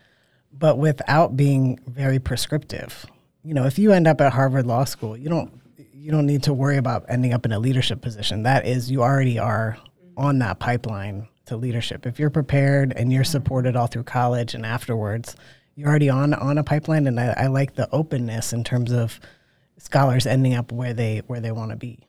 [0.52, 3.06] but without being very prescriptive.
[3.44, 5.52] You know, if you end up at Harvard Law School, you don't
[5.94, 8.44] you don't need to worry about ending up in a leadership position.
[8.44, 9.78] That is, you already are
[10.16, 12.06] on that pipeline to leadership.
[12.06, 15.36] If you're prepared and you're supported all through college and afterwards,
[15.76, 17.08] you're already on on a pipeline.
[17.08, 19.20] And I, I like the openness in terms of
[19.78, 22.00] scholars ending up where they where they want to be.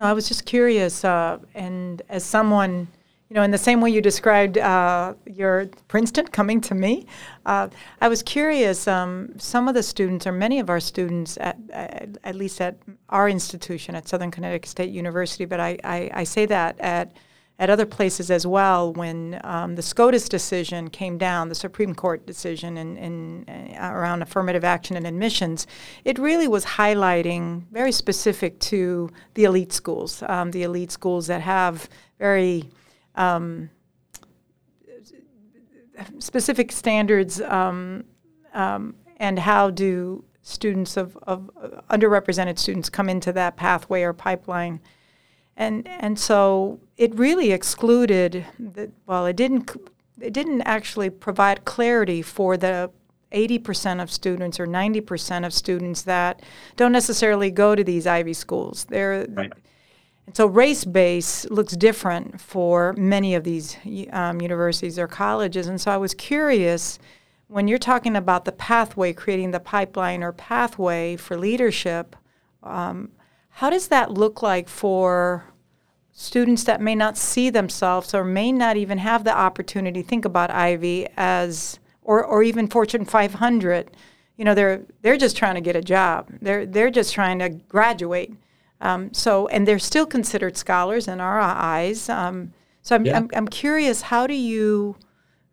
[0.00, 2.88] I was just curious, uh, and as someone,
[3.28, 7.06] you know, in the same way you described uh, your Princeton coming to me,
[7.46, 7.68] uh,
[8.00, 8.86] I was curious.
[8.86, 12.76] Um, some of the students, or many of our students, at, at, at least at
[13.08, 17.12] our institution at Southern Connecticut State University, but I, I, I say that at
[17.58, 18.92] at other places as well.
[18.92, 24.22] When um, the SCOTUS decision came down, the Supreme Court decision in, in uh, around
[24.22, 25.66] affirmative action and admissions,
[26.04, 31.40] it really was highlighting very specific to the elite schools, um, the elite schools that
[31.42, 32.68] have very
[33.14, 33.70] um,
[36.18, 38.04] specific standards um,
[38.52, 41.50] um, and how do students of, of
[41.90, 44.80] underrepresented students come into that pathway or pipeline
[45.56, 49.70] and and so it really excluded the, well it didn't
[50.20, 52.90] it didn't actually provide clarity for the
[53.32, 56.40] 80% of students or 90% of students that
[56.76, 58.84] don't necessarily go to these Ivy schools.
[58.84, 59.52] They're Right.
[60.26, 63.76] And so race base looks different for many of these
[64.10, 65.66] um, universities or colleges.
[65.66, 66.98] And so I was curious
[67.48, 72.16] when you're talking about the pathway, creating the pipeline or pathway for leadership,
[72.62, 73.10] um,
[73.50, 75.44] how does that look like for
[76.10, 80.50] students that may not see themselves or may not even have the opportunity think about
[80.50, 83.90] Ivy as, or, or even Fortune 500?
[84.36, 86.30] You know, they're, they're just trying to get a job.
[86.40, 88.32] They're, they're just trying to graduate.
[88.84, 92.08] Um, so, and they're still considered scholars in our eyes.
[92.08, 93.16] Um, so I'm, Yeah.
[93.16, 94.96] I'm, I'm curious, how do you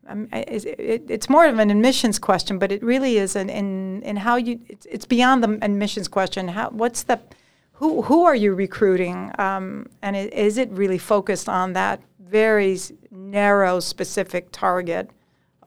[0.07, 4.01] um, it, it, it's more of an admissions question, but it really is an, in
[4.03, 4.59] in how you.
[4.67, 6.47] It's, it's beyond the admissions question.
[6.49, 7.19] How what's the
[7.73, 12.77] who who are you recruiting, um, and is it really focused on that very
[13.11, 15.09] narrow, specific target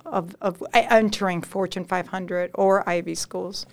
[0.05, 3.67] of of entering Fortune 500 or Ivy schools?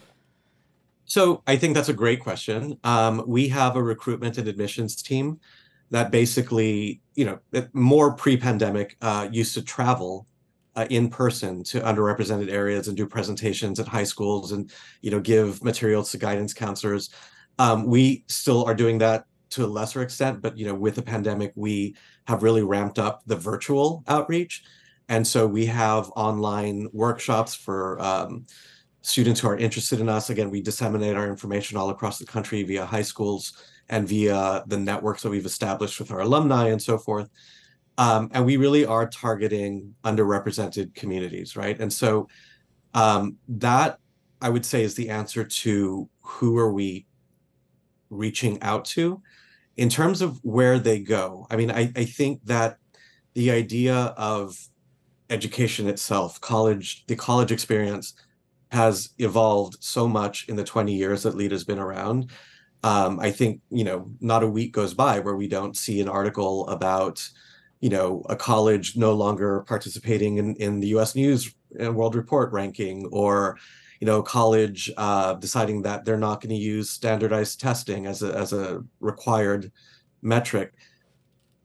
[1.12, 2.78] So I think that's a great question.
[2.86, 5.42] Um, we have a recruitment and admissions team
[5.90, 10.26] that basically, you know, more pre-pandemic uh, used to travel
[10.78, 14.72] uh, in person to underrepresented areas and do presentations at high schools and
[15.02, 17.10] you know give materials to guidance counselors.
[17.60, 21.02] Um, we still are doing that to a lesser extent, but you know with the
[21.02, 21.94] pandemic we
[22.28, 24.64] have really ramped up the virtual outreach,
[25.10, 28.46] and so we have online workshops for um,
[29.02, 30.30] students who are interested in us.
[30.30, 33.54] Again, we disseminate our information all across the country via high schools
[33.90, 37.30] and via the networks that we've established with our alumni and so forth.
[37.98, 41.80] Um, and we really are targeting underrepresented communities, right?
[41.80, 42.28] And so
[42.94, 44.00] um, that
[44.42, 47.06] I would say is the answer to who are we
[48.10, 49.22] reaching out to.
[49.78, 52.78] In terms of where they go, I mean, I, I think that
[53.34, 54.58] the idea of
[55.30, 58.14] education itself, college, the college experience
[58.72, 62.32] has evolved so much in the 20 years that LEDA's been around.
[62.84, 66.08] Um, I think, you know, not a week goes by where we don't see an
[66.08, 67.28] article about,
[67.82, 72.52] you know, a college no longer participating in, in the US News and World Report
[72.54, 73.58] ranking or,
[74.00, 78.34] you know, college uh, deciding that they're not going to use standardized testing as a,
[78.36, 79.72] as a required
[80.22, 80.74] metric.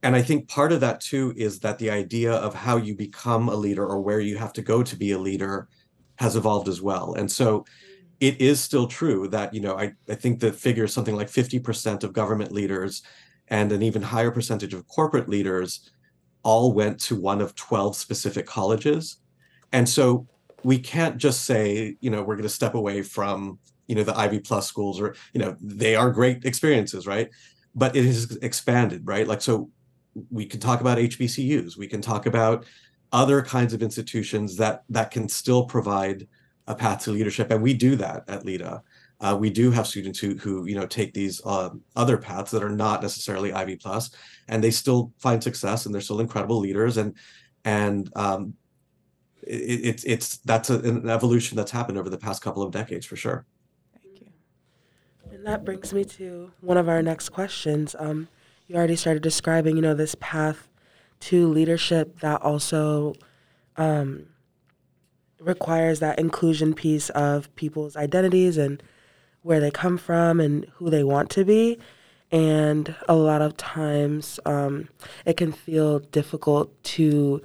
[0.02, 3.48] And I think part of that too is that the idea of how you become
[3.48, 5.68] a leader or where you have to go to be a leader
[6.18, 7.14] has evolved as well.
[7.14, 7.64] And so mm.
[8.20, 11.28] it is still true that, you know, I, I think the figure is something like
[11.28, 13.02] 50% of government leaders
[13.48, 15.90] and an even higher percentage of corporate leaders
[16.42, 19.18] all went to one of 12 specific colleges.
[19.72, 20.26] And so
[20.62, 24.16] we can't just say, you know, we're going to step away from, you know, the
[24.16, 27.30] Ivy Plus schools or, you know, they are great experiences, right?
[27.74, 29.26] But it has expanded, right?
[29.26, 29.70] Like, so
[30.30, 32.64] we can talk about HBCUs, we can talk about
[33.12, 36.26] other kinds of institutions that that can still provide
[36.66, 38.82] a path to leadership and we do that at LEDA.
[39.18, 42.62] Uh, we do have students who who you know take these uh, other paths that
[42.62, 44.10] are not necessarily ivy plus
[44.48, 47.14] and they still find success and they're still incredible leaders and
[47.64, 48.54] and um,
[49.42, 53.06] it, it's it's that's a, an evolution that's happened over the past couple of decades
[53.06, 53.46] for sure.
[54.02, 54.28] Thank you.
[55.32, 57.96] And that brings me to one of our next questions.
[57.98, 58.28] Um,
[58.66, 60.68] you already started describing you know this path
[61.20, 63.14] to leadership that also
[63.76, 64.26] um,
[65.40, 68.82] requires that inclusion piece of people's identities and
[69.42, 71.78] where they come from and who they want to be.
[72.32, 74.88] And a lot of times um,
[75.24, 77.40] it can feel difficult to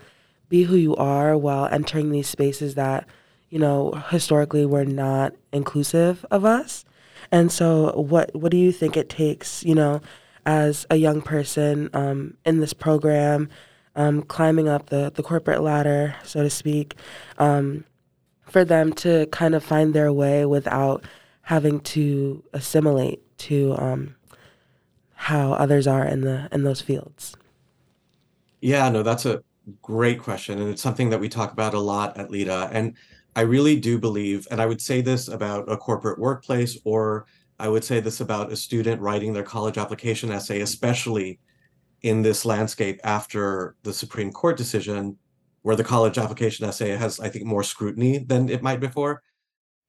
[0.49, 3.07] be who you are while entering these spaces that,
[3.49, 6.83] you know, historically were not inclusive of us.
[7.31, 10.01] And so, what what do you think it takes, you know,
[10.45, 13.49] as a young person um, in this program,
[13.95, 16.95] um, climbing up the, the corporate ladder, so to speak,
[17.37, 17.83] um,
[18.43, 21.05] for them to kind of find their way without
[21.43, 24.15] having to assimilate to um,
[25.13, 27.35] how others are in the in those fields.
[28.61, 29.43] Yeah, no, that's a
[29.81, 32.69] great question, and it's something that we talk about a lot at LEDA.
[32.71, 32.95] And
[33.35, 37.25] I really do believe, and I would say this about a corporate workplace or
[37.61, 41.39] I would say this about a student writing their college application essay, especially
[42.01, 45.15] in this landscape after the Supreme Court decision,
[45.61, 49.21] where the college application essay has, I think, more scrutiny than it might before.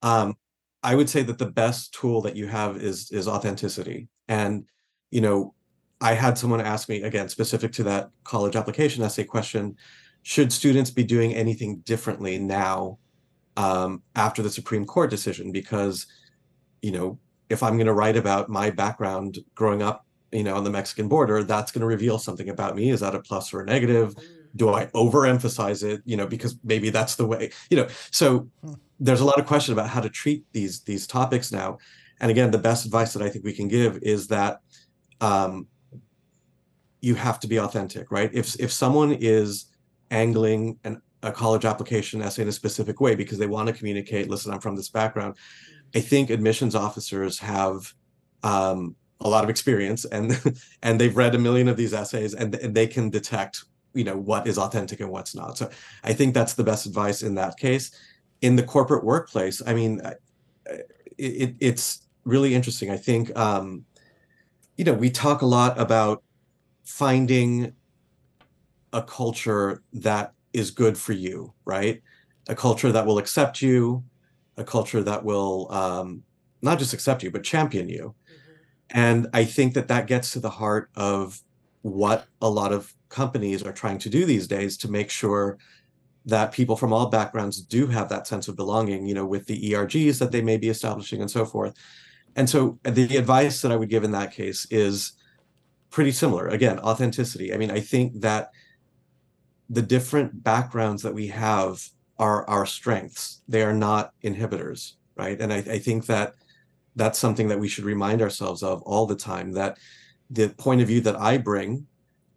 [0.03, 0.37] Um,
[0.83, 4.09] I would say that the best tool that you have is is authenticity.
[4.29, 4.67] And
[5.11, 5.55] you know,
[6.03, 9.77] I had someone ask me again, specific to that college application essay question:
[10.25, 12.99] Should students be doing anything differently now
[13.57, 15.53] um, after the Supreme Court decision?
[15.53, 16.07] Because
[16.83, 17.19] you know,
[17.53, 21.07] if I'm going to write about my background growing up, you know, on the Mexican
[21.07, 22.91] border, that's going to reveal something about me.
[22.91, 24.15] Is that a plus or a negative?
[24.15, 24.25] Mm.
[24.57, 26.03] Do I overemphasize it?
[26.05, 27.51] You know, because maybe that's the way.
[27.71, 28.75] You know, so hmm.
[29.01, 31.79] there's a lot of question about how to treat these these topics now.
[32.21, 34.61] And again, the best advice that I think we can give is that
[35.21, 35.67] um,
[37.01, 38.31] you have to be authentic, right?
[38.33, 39.67] If if someone is
[40.11, 44.29] angling an, a college application essay in a specific way because they want to communicate,
[44.29, 45.37] listen, I'm from this background
[45.95, 47.93] I think admissions officers have
[48.43, 50.41] um, a lot of experience and
[50.83, 54.17] and they've read a million of these essays and, and they can detect you know
[54.17, 55.59] what is authentic and what's not.
[55.59, 55.71] So
[56.05, 57.91] I think that's the best advice in that case.
[58.41, 60.01] In the corporate workplace, I mean,
[61.19, 62.91] it, it's really interesting.
[62.91, 63.85] I think um,
[64.77, 66.23] you know we talk a lot about
[66.85, 67.75] finding
[68.93, 72.03] a culture that is good for you, right?
[72.49, 74.05] A culture that will accept you,
[74.57, 76.23] a culture that will um,
[76.61, 78.15] not just accept you, but champion you.
[78.31, 78.99] Mm-hmm.
[78.99, 81.41] And I think that that gets to the heart of
[81.83, 85.59] what a lot of companies are trying to do these days to make sure
[86.25, 89.73] that people from all backgrounds do have that sense of belonging, you know, with the
[89.73, 91.75] ERGs that they may be establishing and so forth.
[92.37, 95.13] And so the advice that I would give in that case is
[95.91, 96.49] pretty similar.
[96.49, 97.53] Again, authenticity.
[97.53, 98.51] I mean, I think that
[99.69, 101.87] the different backgrounds that we have
[102.23, 103.43] are our strengths.
[103.49, 105.41] They are not inhibitors, right?
[105.41, 106.35] And I, I think that
[106.95, 109.77] that's something that we should remind ourselves of all the time that
[110.31, 111.85] the point of view that I bring,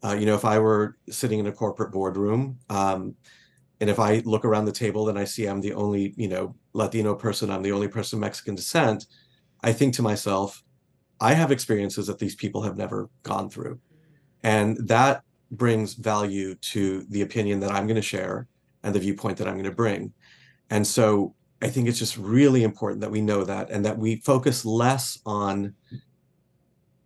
[0.04, 3.13] uh, you know, if I were sitting in a corporate boardroom, um,
[3.80, 6.56] and if I look around the table and I see I'm the only, you know,
[6.74, 9.06] Latino person, I'm the only person of Mexican descent,
[9.62, 10.63] I think to myself,
[11.21, 13.80] I have experiences that these people have never gone through.
[14.41, 15.21] And that
[15.52, 18.48] brings value to the opinion that I'm going to share
[18.86, 20.13] and the viewpoint that I'm going to bring.
[20.69, 24.17] And so I think it's just really important that we know that and that we
[24.17, 25.74] focus less on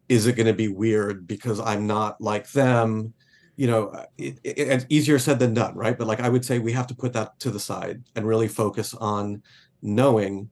[0.10, 3.14] is it going to be weird because I'm not like them?
[3.56, 5.98] You know, it, it, it's easier said than done, right?
[5.98, 8.48] But like I would say, we have to put that to the side and really
[8.48, 9.42] focus on
[9.82, 10.50] knowing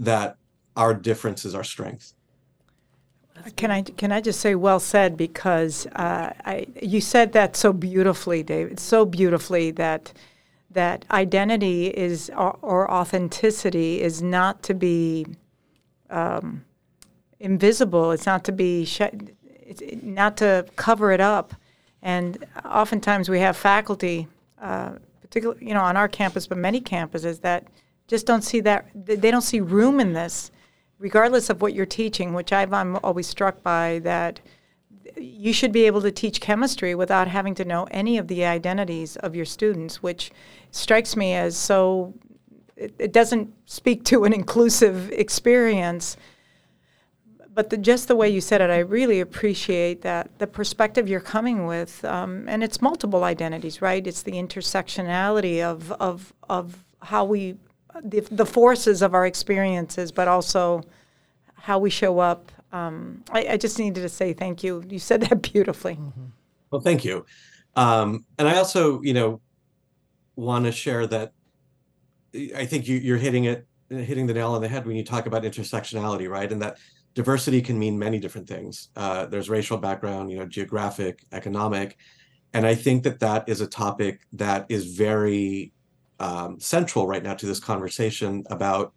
[0.00, 0.36] that
[0.76, 2.12] our difference is our strength.
[3.56, 7.72] Can I can I just say well said because uh, I you said that so
[7.72, 10.12] beautifully, David, so beautifully that
[10.70, 15.26] that identity is or, authenticity is not to be
[16.10, 16.64] um,
[17.40, 18.12] invisible.
[18.12, 19.00] It's not to be sh-
[19.42, 21.54] it's not to cover it up.
[22.02, 24.28] And oftentimes we have faculty,
[24.60, 27.66] uh, particularly you know on our campus, but many campuses that
[28.06, 30.50] just don't see that they don't see room in this,
[30.98, 32.34] regardless of what you're teaching.
[32.34, 34.40] Which i am always struck by that
[35.20, 39.16] you should be able to teach chemistry without having to know any of the identities
[39.16, 40.30] of your students, which
[40.70, 42.14] strikes me as so.
[42.76, 46.16] It, it doesn't speak to an inclusive experience
[47.58, 51.18] but the, just the way you said it, I really appreciate that the perspective you're
[51.18, 54.06] coming with, um, and it's multiple identities, right?
[54.06, 57.56] It's the intersectionality of of of how we,
[58.00, 60.84] the, the forces of our experiences, but also
[61.54, 62.52] how we show up.
[62.72, 64.84] Um, I, I, just needed to say thank you.
[64.88, 65.94] You said that beautifully.
[65.94, 66.24] Mm-hmm.
[66.70, 67.24] Well, thank you.
[67.76, 69.40] Um, and I also, you know,
[70.36, 71.32] want to share that
[72.54, 75.26] I think you, you're hitting it, hitting the nail on the head when you talk
[75.26, 76.50] about intersectionality, right?
[76.50, 76.76] And that
[77.14, 78.90] diversity can mean many different things.
[78.94, 81.96] Uh, there's racial background, you know, geographic, economic,
[82.54, 85.72] and I think that that is a topic that is very
[86.18, 88.92] um, central right now to this conversation about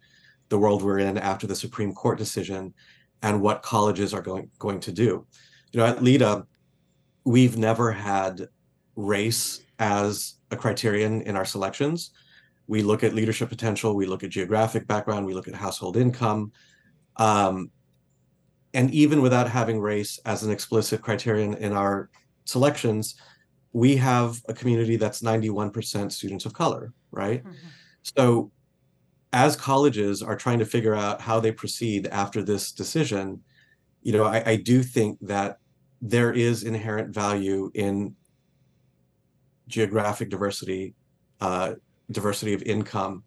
[0.48, 2.74] the world we're in after the Supreme Court decision
[3.22, 5.26] and what colleges are going going to do.
[5.72, 6.46] You know, at LEDA,
[7.24, 8.48] we've never had
[8.96, 12.10] race as a criterion in our selections.
[12.66, 16.52] We look at leadership potential, we look at geographic background, we look at household income.
[17.16, 17.70] Um,
[18.74, 22.10] and even without having race as an explicit criterion in our
[22.44, 23.16] selections,
[23.72, 27.42] we have a community that's 91% students of color, right?
[27.42, 27.68] Mm-hmm.
[28.16, 28.50] So
[29.32, 33.40] as colleges are trying to figure out how they proceed after this decision,
[34.02, 35.58] you know, I, I do think that
[36.00, 38.14] there is inherent value in
[39.68, 40.94] geographic diversity,
[41.40, 41.74] uh,
[42.10, 43.22] diversity of income,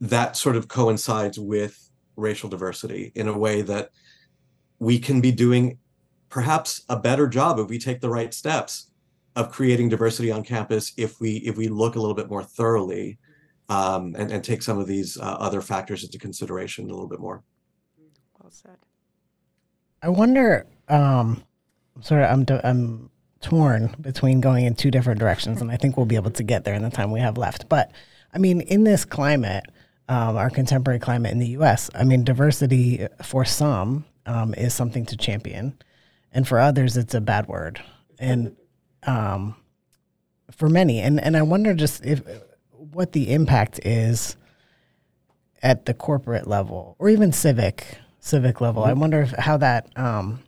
[0.00, 3.90] that sort of coincides with racial diversity in a way that
[4.78, 5.78] we can be doing
[6.28, 8.90] perhaps a better job if we take the right steps
[9.34, 13.18] of creating diversity on campus if we if we look a little bit more thoroughly
[13.68, 17.20] um, and, and take some of these uh, other factors into consideration a little bit
[17.20, 17.42] more.
[18.40, 18.76] Well said.
[20.02, 20.66] I wonder.
[20.88, 21.44] Um,
[22.00, 26.06] sort of, I'm I'm torn between going in two different directions, and I think we'll
[26.06, 27.68] be able to get there in the time we have left.
[27.68, 27.90] But
[28.32, 29.64] I mean, in this climate,
[30.08, 35.06] um, our contemporary climate in the U.S., I mean, diversity for some um, is something
[35.06, 35.78] to champion,
[36.32, 37.80] and for others, it's a bad word.
[38.18, 38.56] And
[39.06, 39.56] um,
[40.50, 42.22] for many, and and I wonder just if
[42.94, 44.36] what the impact is
[45.62, 48.82] at the corporate level or even civic civic level.
[48.82, 48.90] Mm-hmm.
[48.90, 50.42] I wonder if, how that um,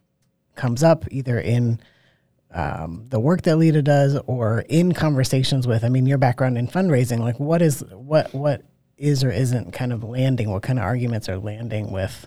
[0.55, 1.81] comes up either in
[2.53, 5.85] um, the work that LEDA does or in conversations with.
[5.85, 8.63] I mean, your background in fundraising, like what is what what
[8.97, 10.51] is or isn't kind of landing?
[10.51, 12.27] What kind of arguments are landing with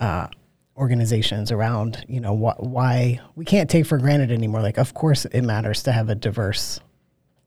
[0.00, 0.28] uh,
[0.76, 5.24] organizations around you know wh- why we can't take for granted anymore like of course
[5.26, 6.80] it matters to have a diverse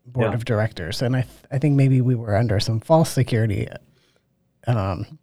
[0.08, 0.34] board yeah.
[0.34, 3.68] of directors and I, th- I think maybe we were under some false security
[4.66, 5.20] um,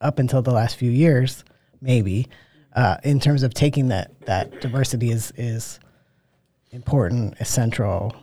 [0.00, 1.44] up until the last few years
[1.80, 2.28] maybe
[2.74, 5.78] uh, in terms of taking that that diversity is is
[6.70, 8.14] important essential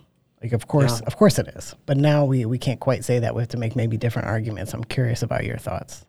[0.41, 1.07] Like of course, Yeah.
[1.07, 1.75] of course it is.
[1.86, 3.36] But now we we can't quite say that.
[3.36, 4.73] We have to make maybe different arguments.
[4.73, 6.05] I'm curious about your thoughts.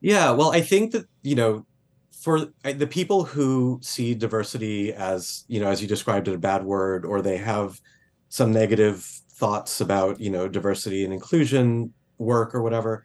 [0.00, 1.66] Yeah, well, I think that, you know,
[2.12, 6.64] for the people who see diversity as, you know, as you described it, a bad
[6.64, 7.80] word, or they have
[8.34, 13.04] some negative thoughts about, you know, diversity and inclusion work or whatever,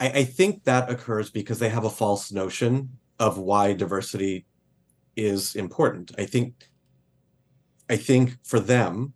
[0.00, 4.44] I, I think that occurs because they have a false notion of why diversity
[5.14, 6.10] is important.
[6.18, 6.68] I think,
[7.88, 9.12] I think for them,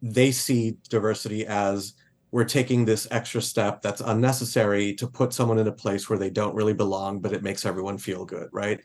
[0.00, 1.94] they see diversity as
[2.30, 6.30] we're taking this extra step that's unnecessary to put someone in a place where they
[6.30, 8.80] don't really belong, but it makes everyone feel good, right?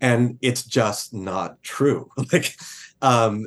[0.00, 2.08] And it's just not true.
[2.32, 2.56] like,
[3.02, 3.46] um,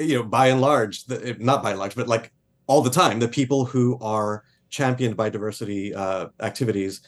[0.00, 2.32] you know, by and large, the, not by and large, but like
[2.66, 7.00] all the time, the people who are championed by diversity uh, activities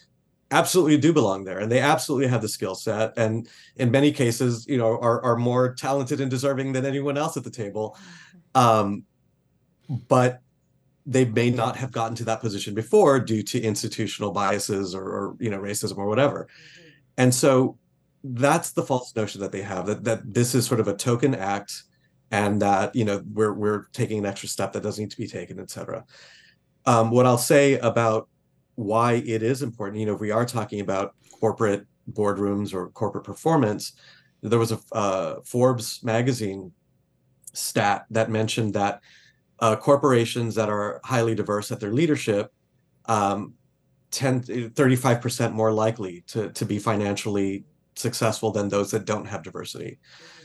[0.50, 4.66] absolutely do belong there, and they absolutely have the skill set, and in many cases,
[4.68, 7.96] you know, are are more talented and deserving than anyone else at the table.
[8.54, 9.04] Um,
[10.08, 10.40] but
[11.06, 15.36] they may not have gotten to that position before due to institutional biases or, or
[15.40, 16.48] you know racism or whatever
[17.16, 17.76] and so
[18.24, 21.34] that's the false notion that they have that that this is sort of a token
[21.34, 21.82] act
[22.32, 25.28] and that you know we're we're taking an extra step that doesn't need to be
[25.28, 26.04] taken etc
[26.86, 28.28] um, what i'll say about
[28.74, 33.24] why it is important you know if we are talking about corporate boardrooms or corporate
[33.24, 33.92] performance
[34.42, 36.72] there was a uh, forbes magazine
[37.52, 39.00] stat that mentioned that
[39.60, 42.52] uh, corporations that are highly diverse at their leadership
[43.06, 43.54] um,
[44.12, 47.64] 10 35% more likely to, to be financially
[47.94, 49.98] successful than those that don't have diversity.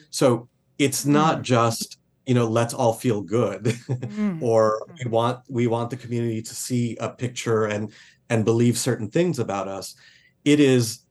[0.09, 0.49] So
[0.79, 4.41] it's not just you know let's all feel good Mm.
[4.49, 7.91] or we want we want the community to see a picture and
[8.29, 9.95] and believe certain things about us.
[10.43, 11.03] It is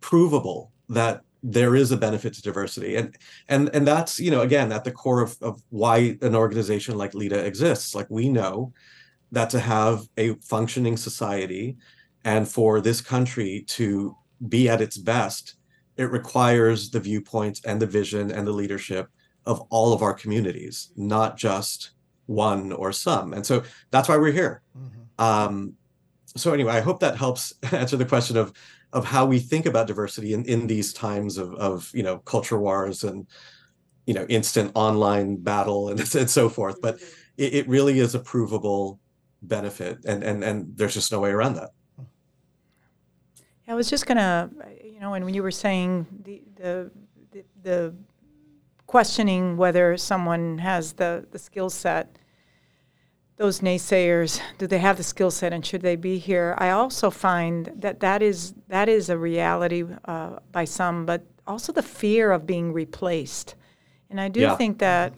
[0.00, 2.96] provable that there is a benefit to diversity.
[2.96, 3.16] And
[3.48, 7.14] and and that's you know again at the core of, of why an organization like
[7.14, 7.94] LEDA exists.
[7.94, 8.72] Like we know
[9.32, 11.76] that to have a functioning society
[12.24, 14.16] and for this country to
[14.48, 15.56] be at its best
[15.96, 19.08] it requires the viewpoints and the vision and the leadership
[19.46, 21.90] of all of our communities not just
[22.26, 23.32] one or some.
[23.32, 24.62] And so that's why we're here.
[25.18, 25.74] Um,
[26.36, 28.52] so anyway i hope that helps answer the question of
[28.92, 32.58] of how we think about diversity in, in these times of, of you know culture
[32.58, 33.26] wars and
[34.06, 36.80] you know instant online battle and, and so forth.
[36.82, 37.00] But
[37.36, 39.00] it, it really is a provable
[39.42, 41.70] benefit and and and there's just no way around that.
[43.68, 44.50] I was just gonna,
[44.81, 46.90] you know, and when you were saying the the
[47.32, 47.94] the, the
[48.86, 52.16] questioning whether someone has the the skill set,
[53.36, 56.54] those naysayers, do they have the skill set and should they be here?
[56.58, 61.72] I also find that that is that is a reality uh, by some, but also
[61.72, 63.56] the fear of being replaced,
[64.10, 64.56] and I do Yeah.
[64.56, 65.12] think that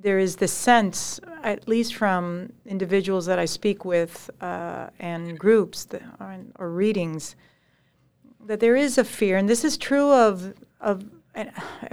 [0.00, 5.84] there is this sense, at least from individuals that I speak with uh, and groups
[5.86, 7.34] that are, or readings,
[8.48, 11.04] that there is a fear, and this is true of of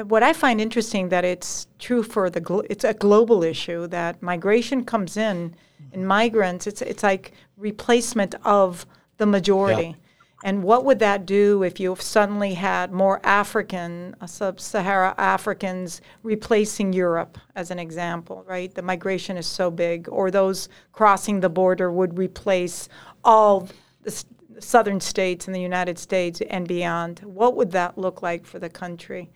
[0.07, 4.23] what I find interesting that it's true for the glo- it's a global issue that
[4.23, 5.53] migration comes in
[5.93, 8.85] and migrants it's it's like replacement of
[9.17, 9.95] the majority.
[10.43, 16.93] And what would that do if you suddenly had more African, uh, sub-Sahara Africans replacing
[16.93, 18.71] Europe, as an example, right?
[18.71, 22.89] The migration is so big, or those crossing the border would replace
[23.23, 23.67] all
[24.03, 24.23] the
[24.59, 27.19] southern states in the United States and beyond.
[27.19, 29.29] What would that look like for the country?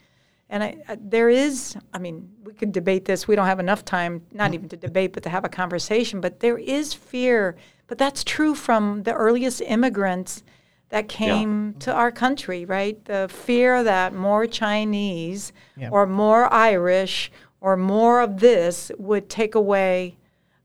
[0.50, 3.28] And I, I, there is, I mean, we could debate this.
[3.28, 6.22] We don't have enough time, not even to debate, but to have a conversation.
[6.22, 7.56] But there is fear.
[7.88, 10.44] But that's true from the earliest immigrants
[10.90, 13.04] that came to our country, right?
[13.06, 15.90] The fear that more Chinese Yeah.
[15.92, 20.18] or more Irish or more of this would take away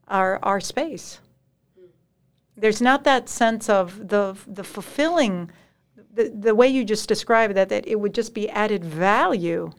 [0.07, 1.19] our, our space.
[2.57, 5.51] There's not that sense of the, the fulfilling,
[6.13, 9.71] the, the way you just described that, that it would just be added value,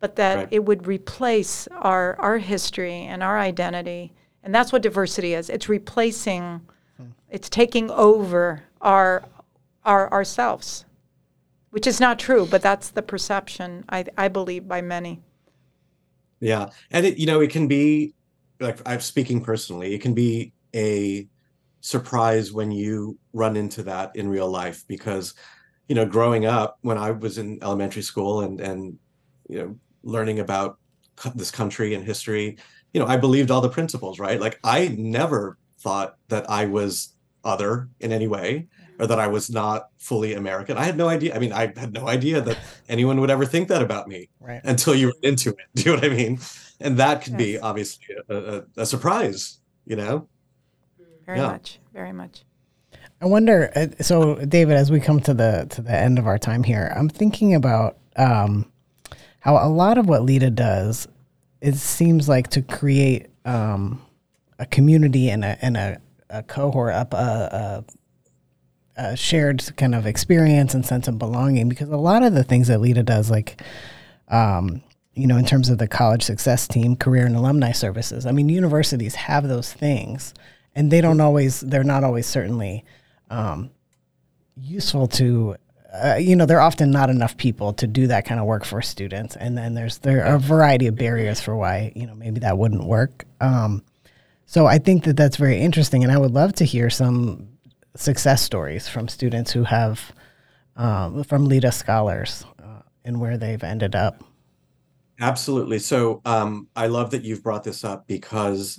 [0.00, 0.48] but that Right.
[0.50, 4.12] it would replace our, our history and our identity.
[4.42, 5.48] And that's what diversity is.
[5.48, 6.60] It's replacing,
[6.96, 7.06] hmm.
[7.30, 9.24] it's taking over our,
[9.84, 10.84] our ourselves,
[11.70, 15.20] which is not true, but that's the perception, I, I believe, by many.
[16.40, 18.14] Yeah, and it you know it can be
[18.60, 19.94] like I'm speaking personally.
[19.94, 21.26] It can be a
[21.86, 25.34] surprise when you run into that in real life because
[25.88, 28.98] you know growing up when I was in elementary school and and
[29.48, 30.78] you know learning about
[31.36, 32.58] this country and history,
[32.92, 34.40] you know I believed all the principles, right?
[34.40, 37.14] Like I never thought that I was
[37.44, 38.66] other in any way
[38.98, 40.76] or that I was not fully American.
[40.76, 41.36] I had no idea.
[41.36, 42.58] I mean, I had no idea that
[42.88, 44.60] anyone would ever think that about me Right.
[44.64, 45.66] until you run into it.
[45.76, 46.40] Do you know what I mean?
[46.80, 50.28] and that could be obviously a, a, a surprise you know
[51.26, 51.48] Very Yeah.
[51.48, 52.44] much, very much.
[53.20, 53.70] I wonder.
[53.74, 56.92] uh, So, David, as we come to the to the end of our time here,
[56.94, 58.70] I'm thinking about um,
[59.40, 61.08] how a lot of what LEDA does,
[61.60, 64.02] it seems like to create um,
[64.58, 66.00] a community and a and a,
[66.30, 67.84] a cohort up a,
[68.96, 71.68] a, a shared kind of experience and sense of belonging.
[71.68, 73.60] Because a lot of the things that LEDA does, like
[74.28, 74.82] um,
[75.14, 78.26] you know, in terms of the college success team, career and alumni services.
[78.26, 80.34] I mean, universities have those things,
[80.76, 81.60] and they don't always.
[81.60, 82.84] They're not always certainly
[83.30, 83.70] um,
[84.56, 85.56] useful to.
[85.92, 88.64] Uh, you know, there are often not enough people to do that kind of work
[88.64, 92.14] for students, and then there's there are a variety of barriers for why you know
[92.14, 93.24] maybe that wouldn't work.
[93.40, 93.82] Um,
[94.44, 97.48] so I think that that's very interesting, and I would love to hear some
[97.96, 100.12] success stories from students who have
[100.76, 104.22] um, from LEDA scholars uh, and where they've ended up.
[105.18, 105.78] Absolutely.
[105.78, 108.78] So um, I love that you've brought this up because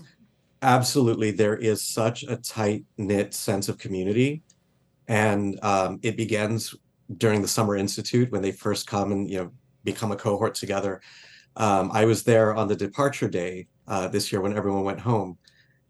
[0.62, 4.44] absolutely there is such a tight knit sense of community,
[5.08, 6.76] and um, it begins
[7.18, 9.52] during the Summer Institute when they first come and you know
[9.84, 11.02] become a cohort together.
[11.56, 15.38] Um, I was there on the departure day uh, this year when everyone went home,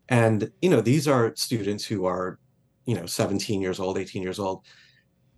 [0.10, 2.40] and you know these are students who are
[2.86, 4.66] you know 17 years old, 18 years old,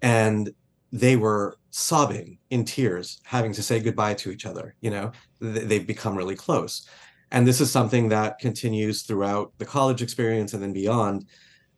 [0.02, 0.52] and
[0.92, 4.76] they were sobbing in tears, having to say goodbye to each other.
[4.82, 5.12] You know,
[5.42, 6.88] Th- they've become really close.
[7.32, 11.26] And this is something that continues throughout the college experience and then beyond.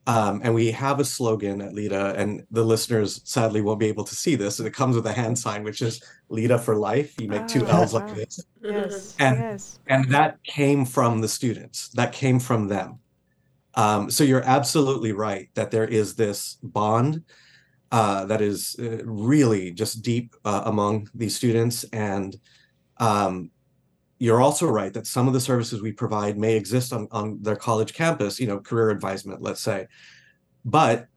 [0.07, 4.03] Um, and we have a slogan at LEDA, and the listeners sadly won't be able
[4.05, 4.57] to see this.
[4.57, 7.13] And it comes with a hand sign, which is LEDA for life.
[7.19, 8.43] You make two Ah, L's like this.
[8.63, 9.79] Yes, And- yes.
[9.87, 12.99] And that came from the students, that came from them.
[13.75, 17.23] Um, so you're absolutely right that there is this bond
[17.91, 21.83] uh, that is uh, really just deep uh, among these students.
[21.93, 22.35] And
[22.97, 23.51] um,
[24.21, 27.55] you're also right that some of the services we provide may exist on, on their
[27.55, 29.87] college campus, you know, career advisement, let's say,
[30.63, 31.07] but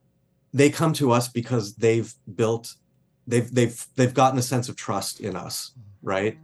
[0.55, 2.75] they come to us because they've built,
[3.27, 6.09] they've they've they've gotten a sense of trust in us, mm-hmm.
[6.09, 6.39] right?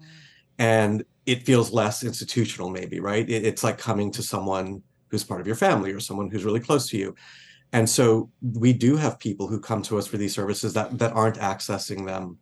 [0.59, 3.27] And it feels less institutional, maybe, right?
[3.27, 6.61] It- it's like coming to someone who's part of your family or someone who's really
[6.61, 7.15] close to you.
[7.73, 11.15] And so we do have people who come to us for these services that that
[11.15, 12.37] aren't accessing them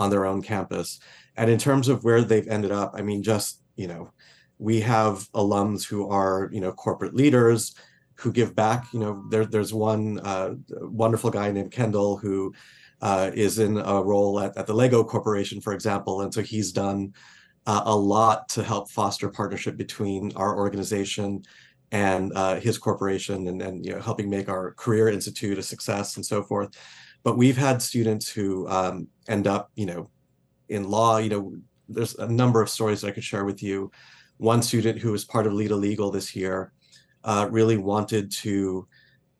[0.00, 0.98] on their own campus.
[1.36, 4.10] And in terms of where they've ended up, I mean, just you know,
[4.58, 7.74] we have alums who are you know corporate leaders
[8.14, 8.86] who give back.
[8.92, 12.52] You know, there, there's one uh, wonderful guy named Kendall who
[13.00, 16.72] uh, is in a role at, at the Lego Corporation, for example, and so he's
[16.72, 17.14] done
[17.66, 21.42] uh, a lot to help foster partnership between our organization
[21.92, 26.16] and uh, his corporation and, and you know helping make our career institute a success
[26.16, 26.70] and so forth
[27.22, 30.10] but we've had students who um, end up you know
[30.68, 31.54] in law you know
[31.88, 33.90] there's a number of stories i could share with you
[34.40, 36.72] one student who was part of LEDA Legal this year
[37.24, 38.88] uh, really wanted to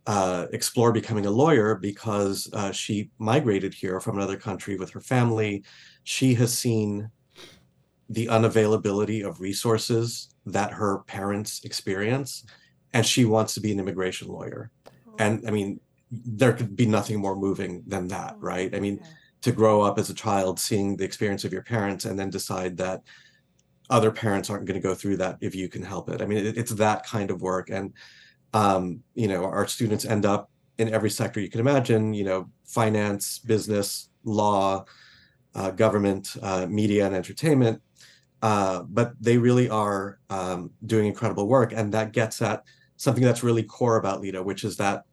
[0.07, 5.01] uh, explore becoming a lawyer because uh, she migrated here from another country with her
[5.01, 5.65] family.
[6.05, 7.11] She has seen
[8.11, 12.45] the unavailability of resources that her parents experience,
[12.93, 14.71] and she wants to be an immigration lawyer.
[15.19, 15.81] And I mean,
[16.11, 18.75] there could be nothing more moving than that, right?
[18.75, 19.01] I mean,
[19.43, 22.77] to grow up as a child seeing the experience of your parents and then decide
[22.77, 23.03] that
[23.89, 26.21] other parents aren't going to go through that if you can help it.
[26.21, 27.71] I mean, it, it's that kind of work.
[27.71, 27.93] And,
[28.53, 32.51] um, you know, our students end up in every sector you can imagine, you know,
[32.65, 34.85] finance, business, law,
[35.55, 37.83] uh, government, uh, media, and entertainment.
[38.43, 41.73] Uh, but they really are um, doing incredible work.
[41.73, 42.65] And that gets at
[42.97, 45.05] something that's really core about LEDA, which is that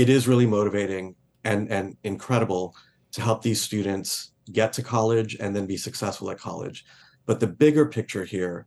[0.00, 2.74] it is really motivating and, and incredible
[3.12, 6.84] to help these students get to college and then be successful at college.
[7.26, 8.66] But the bigger picture here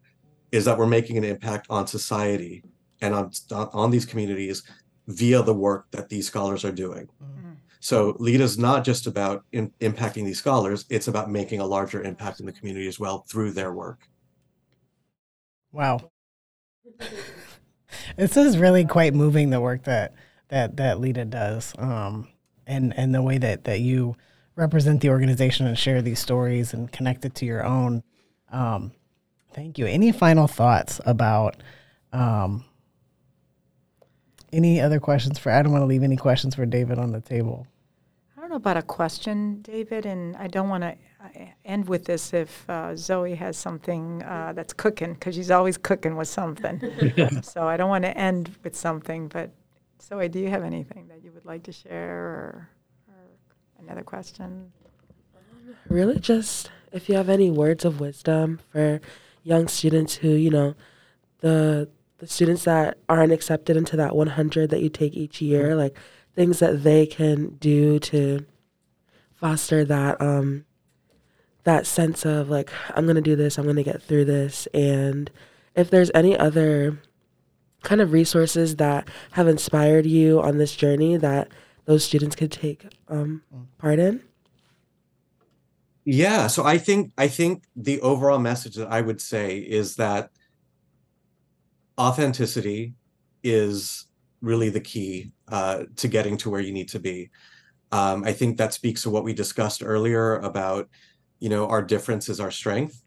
[0.52, 2.64] is that we're making an impact on society
[3.02, 4.64] and on, on these communities
[5.08, 7.08] via the work that these scholars are doing.
[7.22, 7.56] Mm.
[7.80, 12.02] So LEDA is not just about in, impacting these scholars, it's about making a larger
[12.04, 14.08] impact in the community as well through their work.
[15.74, 16.00] Wow.
[18.16, 20.14] this is really quite moving the work that
[20.54, 21.74] that that LEDA does.
[21.78, 22.28] Um
[22.68, 24.16] and and the way that that you
[24.56, 28.04] represent the organization and share these stories and connect it to your own.
[28.52, 28.92] Um
[29.54, 29.88] thank you.
[29.88, 31.58] Any final thoughts about
[32.12, 32.66] um
[34.52, 37.22] any other questions for I don't want to leave any questions for David on the
[37.22, 37.66] table.
[38.38, 40.96] I don't know about a question, David, and I don't want to
[41.66, 46.16] end with this if uh, Zoe has something uh, that's cooking, because she's always cooking
[46.16, 46.80] with something.
[47.42, 49.50] so I don't want to end with something, but
[50.04, 52.70] Zoe, do you have anything that you would like to share or,
[53.08, 53.16] or
[53.80, 54.72] another question?
[55.88, 59.00] Really, just if you have any words of wisdom for
[59.44, 60.76] young students who, you know,
[61.40, 65.98] the the students that aren't accepted into that 100 that you take each year, like
[66.36, 68.46] things that they can do to
[69.36, 70.66] foster that um,
[71.64, 75.32] that sense of like I'm gonna do this, I'm gonna get through this, and
[75.76, 77.00] if there's any other
[77.84, 81.50] kind of resources that have inspired you on this journey that
[81.86, 83.44] those students could take um,
[83.78, 84.22] part in.
[86.06, 90.32] Yeah, so I think I think the overall message that I would say is that
[91.98, 92.96] authenticity
[93.44, 94.08] is
[94.42, 97.30] really the key uh, to getting to where you need to be.
[97.92, 100.90] Um, I think that speaks to what we discussed earlier about,
[101.40, 103.03] you know, our difference is our strength.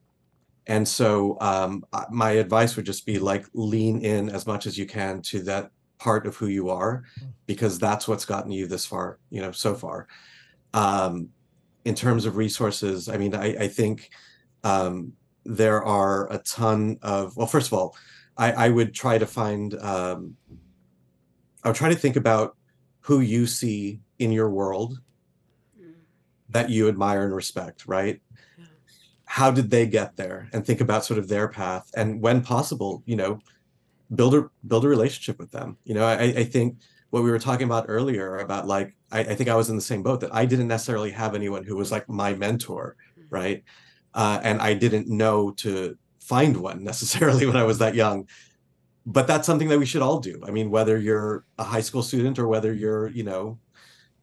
[0.66, 4.86] And so um, my advice would just be like lean in as much as you
[4.86, 7.04] can to that part of who you are,
[7.46, 10.08] because that's what's gotten you this far, you know, so far.
[10.74, 11.30] Um,
[11.84, 14.10] in terms of resources, I mean, I, I think
[14.64, 15.12] um,
[15.44, 17.96] there are a ton of, well, first of all,
[18.36, 20.36] I, I would try to find, um,
[21.62, 22.56] I would try to think about
[23.00, 25.00] who you see in your world
[26.48, 28.20] that you admire and respect, right?
[29.26, 30.48] How did they get there?
[30.52, 33.40] And think about sort of their path, and when possible, you know,
[34.14, 35.76] build a build a relationship with them.
[35.84, 36.78] You know, I, I think
[37.10, 39.82] what we were talking about earlier about like I, I, think I was in the
[39.82, 42.96] same boat that I didn't necessarily have anyone who was like my mentor,
[43.30, 43.62] right?
[44.14, 48.28] Uh, and I didn't know to find one necessarily when I was that young.
[49.08, 50.42] But that's something that we should all do.
[50.44, 53.58] I mean, whether you're a high school student or whether you're, you know,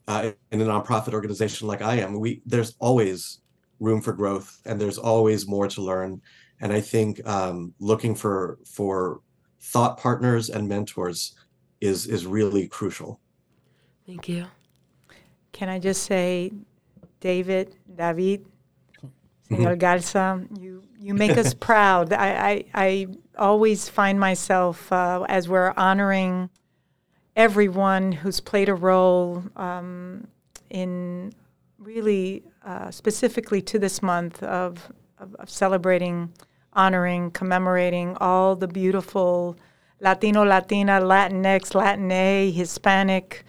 [0.10, 3.40] uh, in a nonprofit organization like I am, we there's always
[3.80, 6.22] room for growth and there's always more to learn.
[6.62, 9.22] And I think um, looking for for
[9.60, 11.36] thought partners and mentors
[11.82, 13.20] is is really crucial.
[14.06, 14.46] Thank you.
[15.54, 16.52] Can I just say,
[17.20, 18.46] David, David,
[19.50, 22.12] Senor Garza, you, you make us proud.
[22.12, 23.08] I, I, I,
[23.38, 26.50] always find myself, uh, as we're honoring
[27.36, 30.28] everyone who's played a role um,
[30.70, 31.34] in
[31.80, 36.32] really uh, specifically to this month of, of, of, celebrating,
[36.74, 39.58] honoring, commemorating all the beautiful
[40.00, 43.46] Latino, Latina, Latinx, Latina, Hispanic,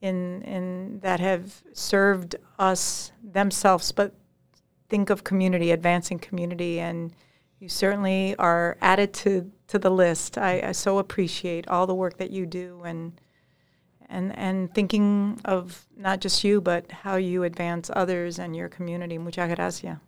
[0.00, 4.14] in, in that have served us themselves, but
[4.88, 7.12] think of community, advancing community, and
[7.58, 10.38] you certainly are added to, to the list.
[10.38, 13.20] I, I so appreciate all the work that you do and
[14.08, 19.18] and and thinking of not just you, but how you advance others and your community.
[19.18, 19.98] Muchas gracias.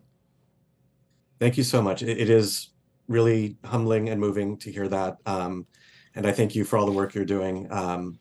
[1.40, 2.02] Thank you so much.
[2.02, 2.70] it, it is
[3.08, 5.16] really humbling and moving to hear that.
[5.26, 5.66] Um,
[6.14, 7.66] and I thank you for all the work you're doing.
[7.70, 8.18] Um,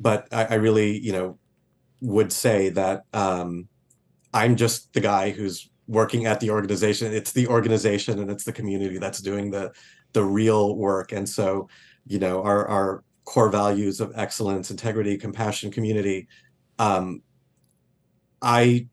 [0.00, 1.38] but I, I, really, you know,
[2.00, 3.68] would say that um,
[4.32, 7.12] I'm just the guy who's working at the organization.
[7.12, 9.72] It's the organization and it's the community that's doing the
[10.12, 11.12] the real work.
[11.12, 11.68] And so,
[12.06, 16.28] you know, our our core values of excellence, integrity, compassion, community.
[16.78, 17.22] Um,
[18.42, 18.88] I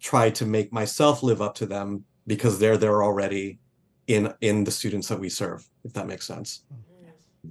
[0.00, 3.58] try to make myself live up to them because they're there already
[4.06, 5.68] in in the students that we serve.
[5.84, 6.64] If that makes sense.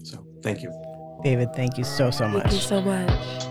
[0.03, 0.71] So, thank you.
[1.23, 2.43] David, thank you so, so much.
[2.43, 3.50] Thank you so much.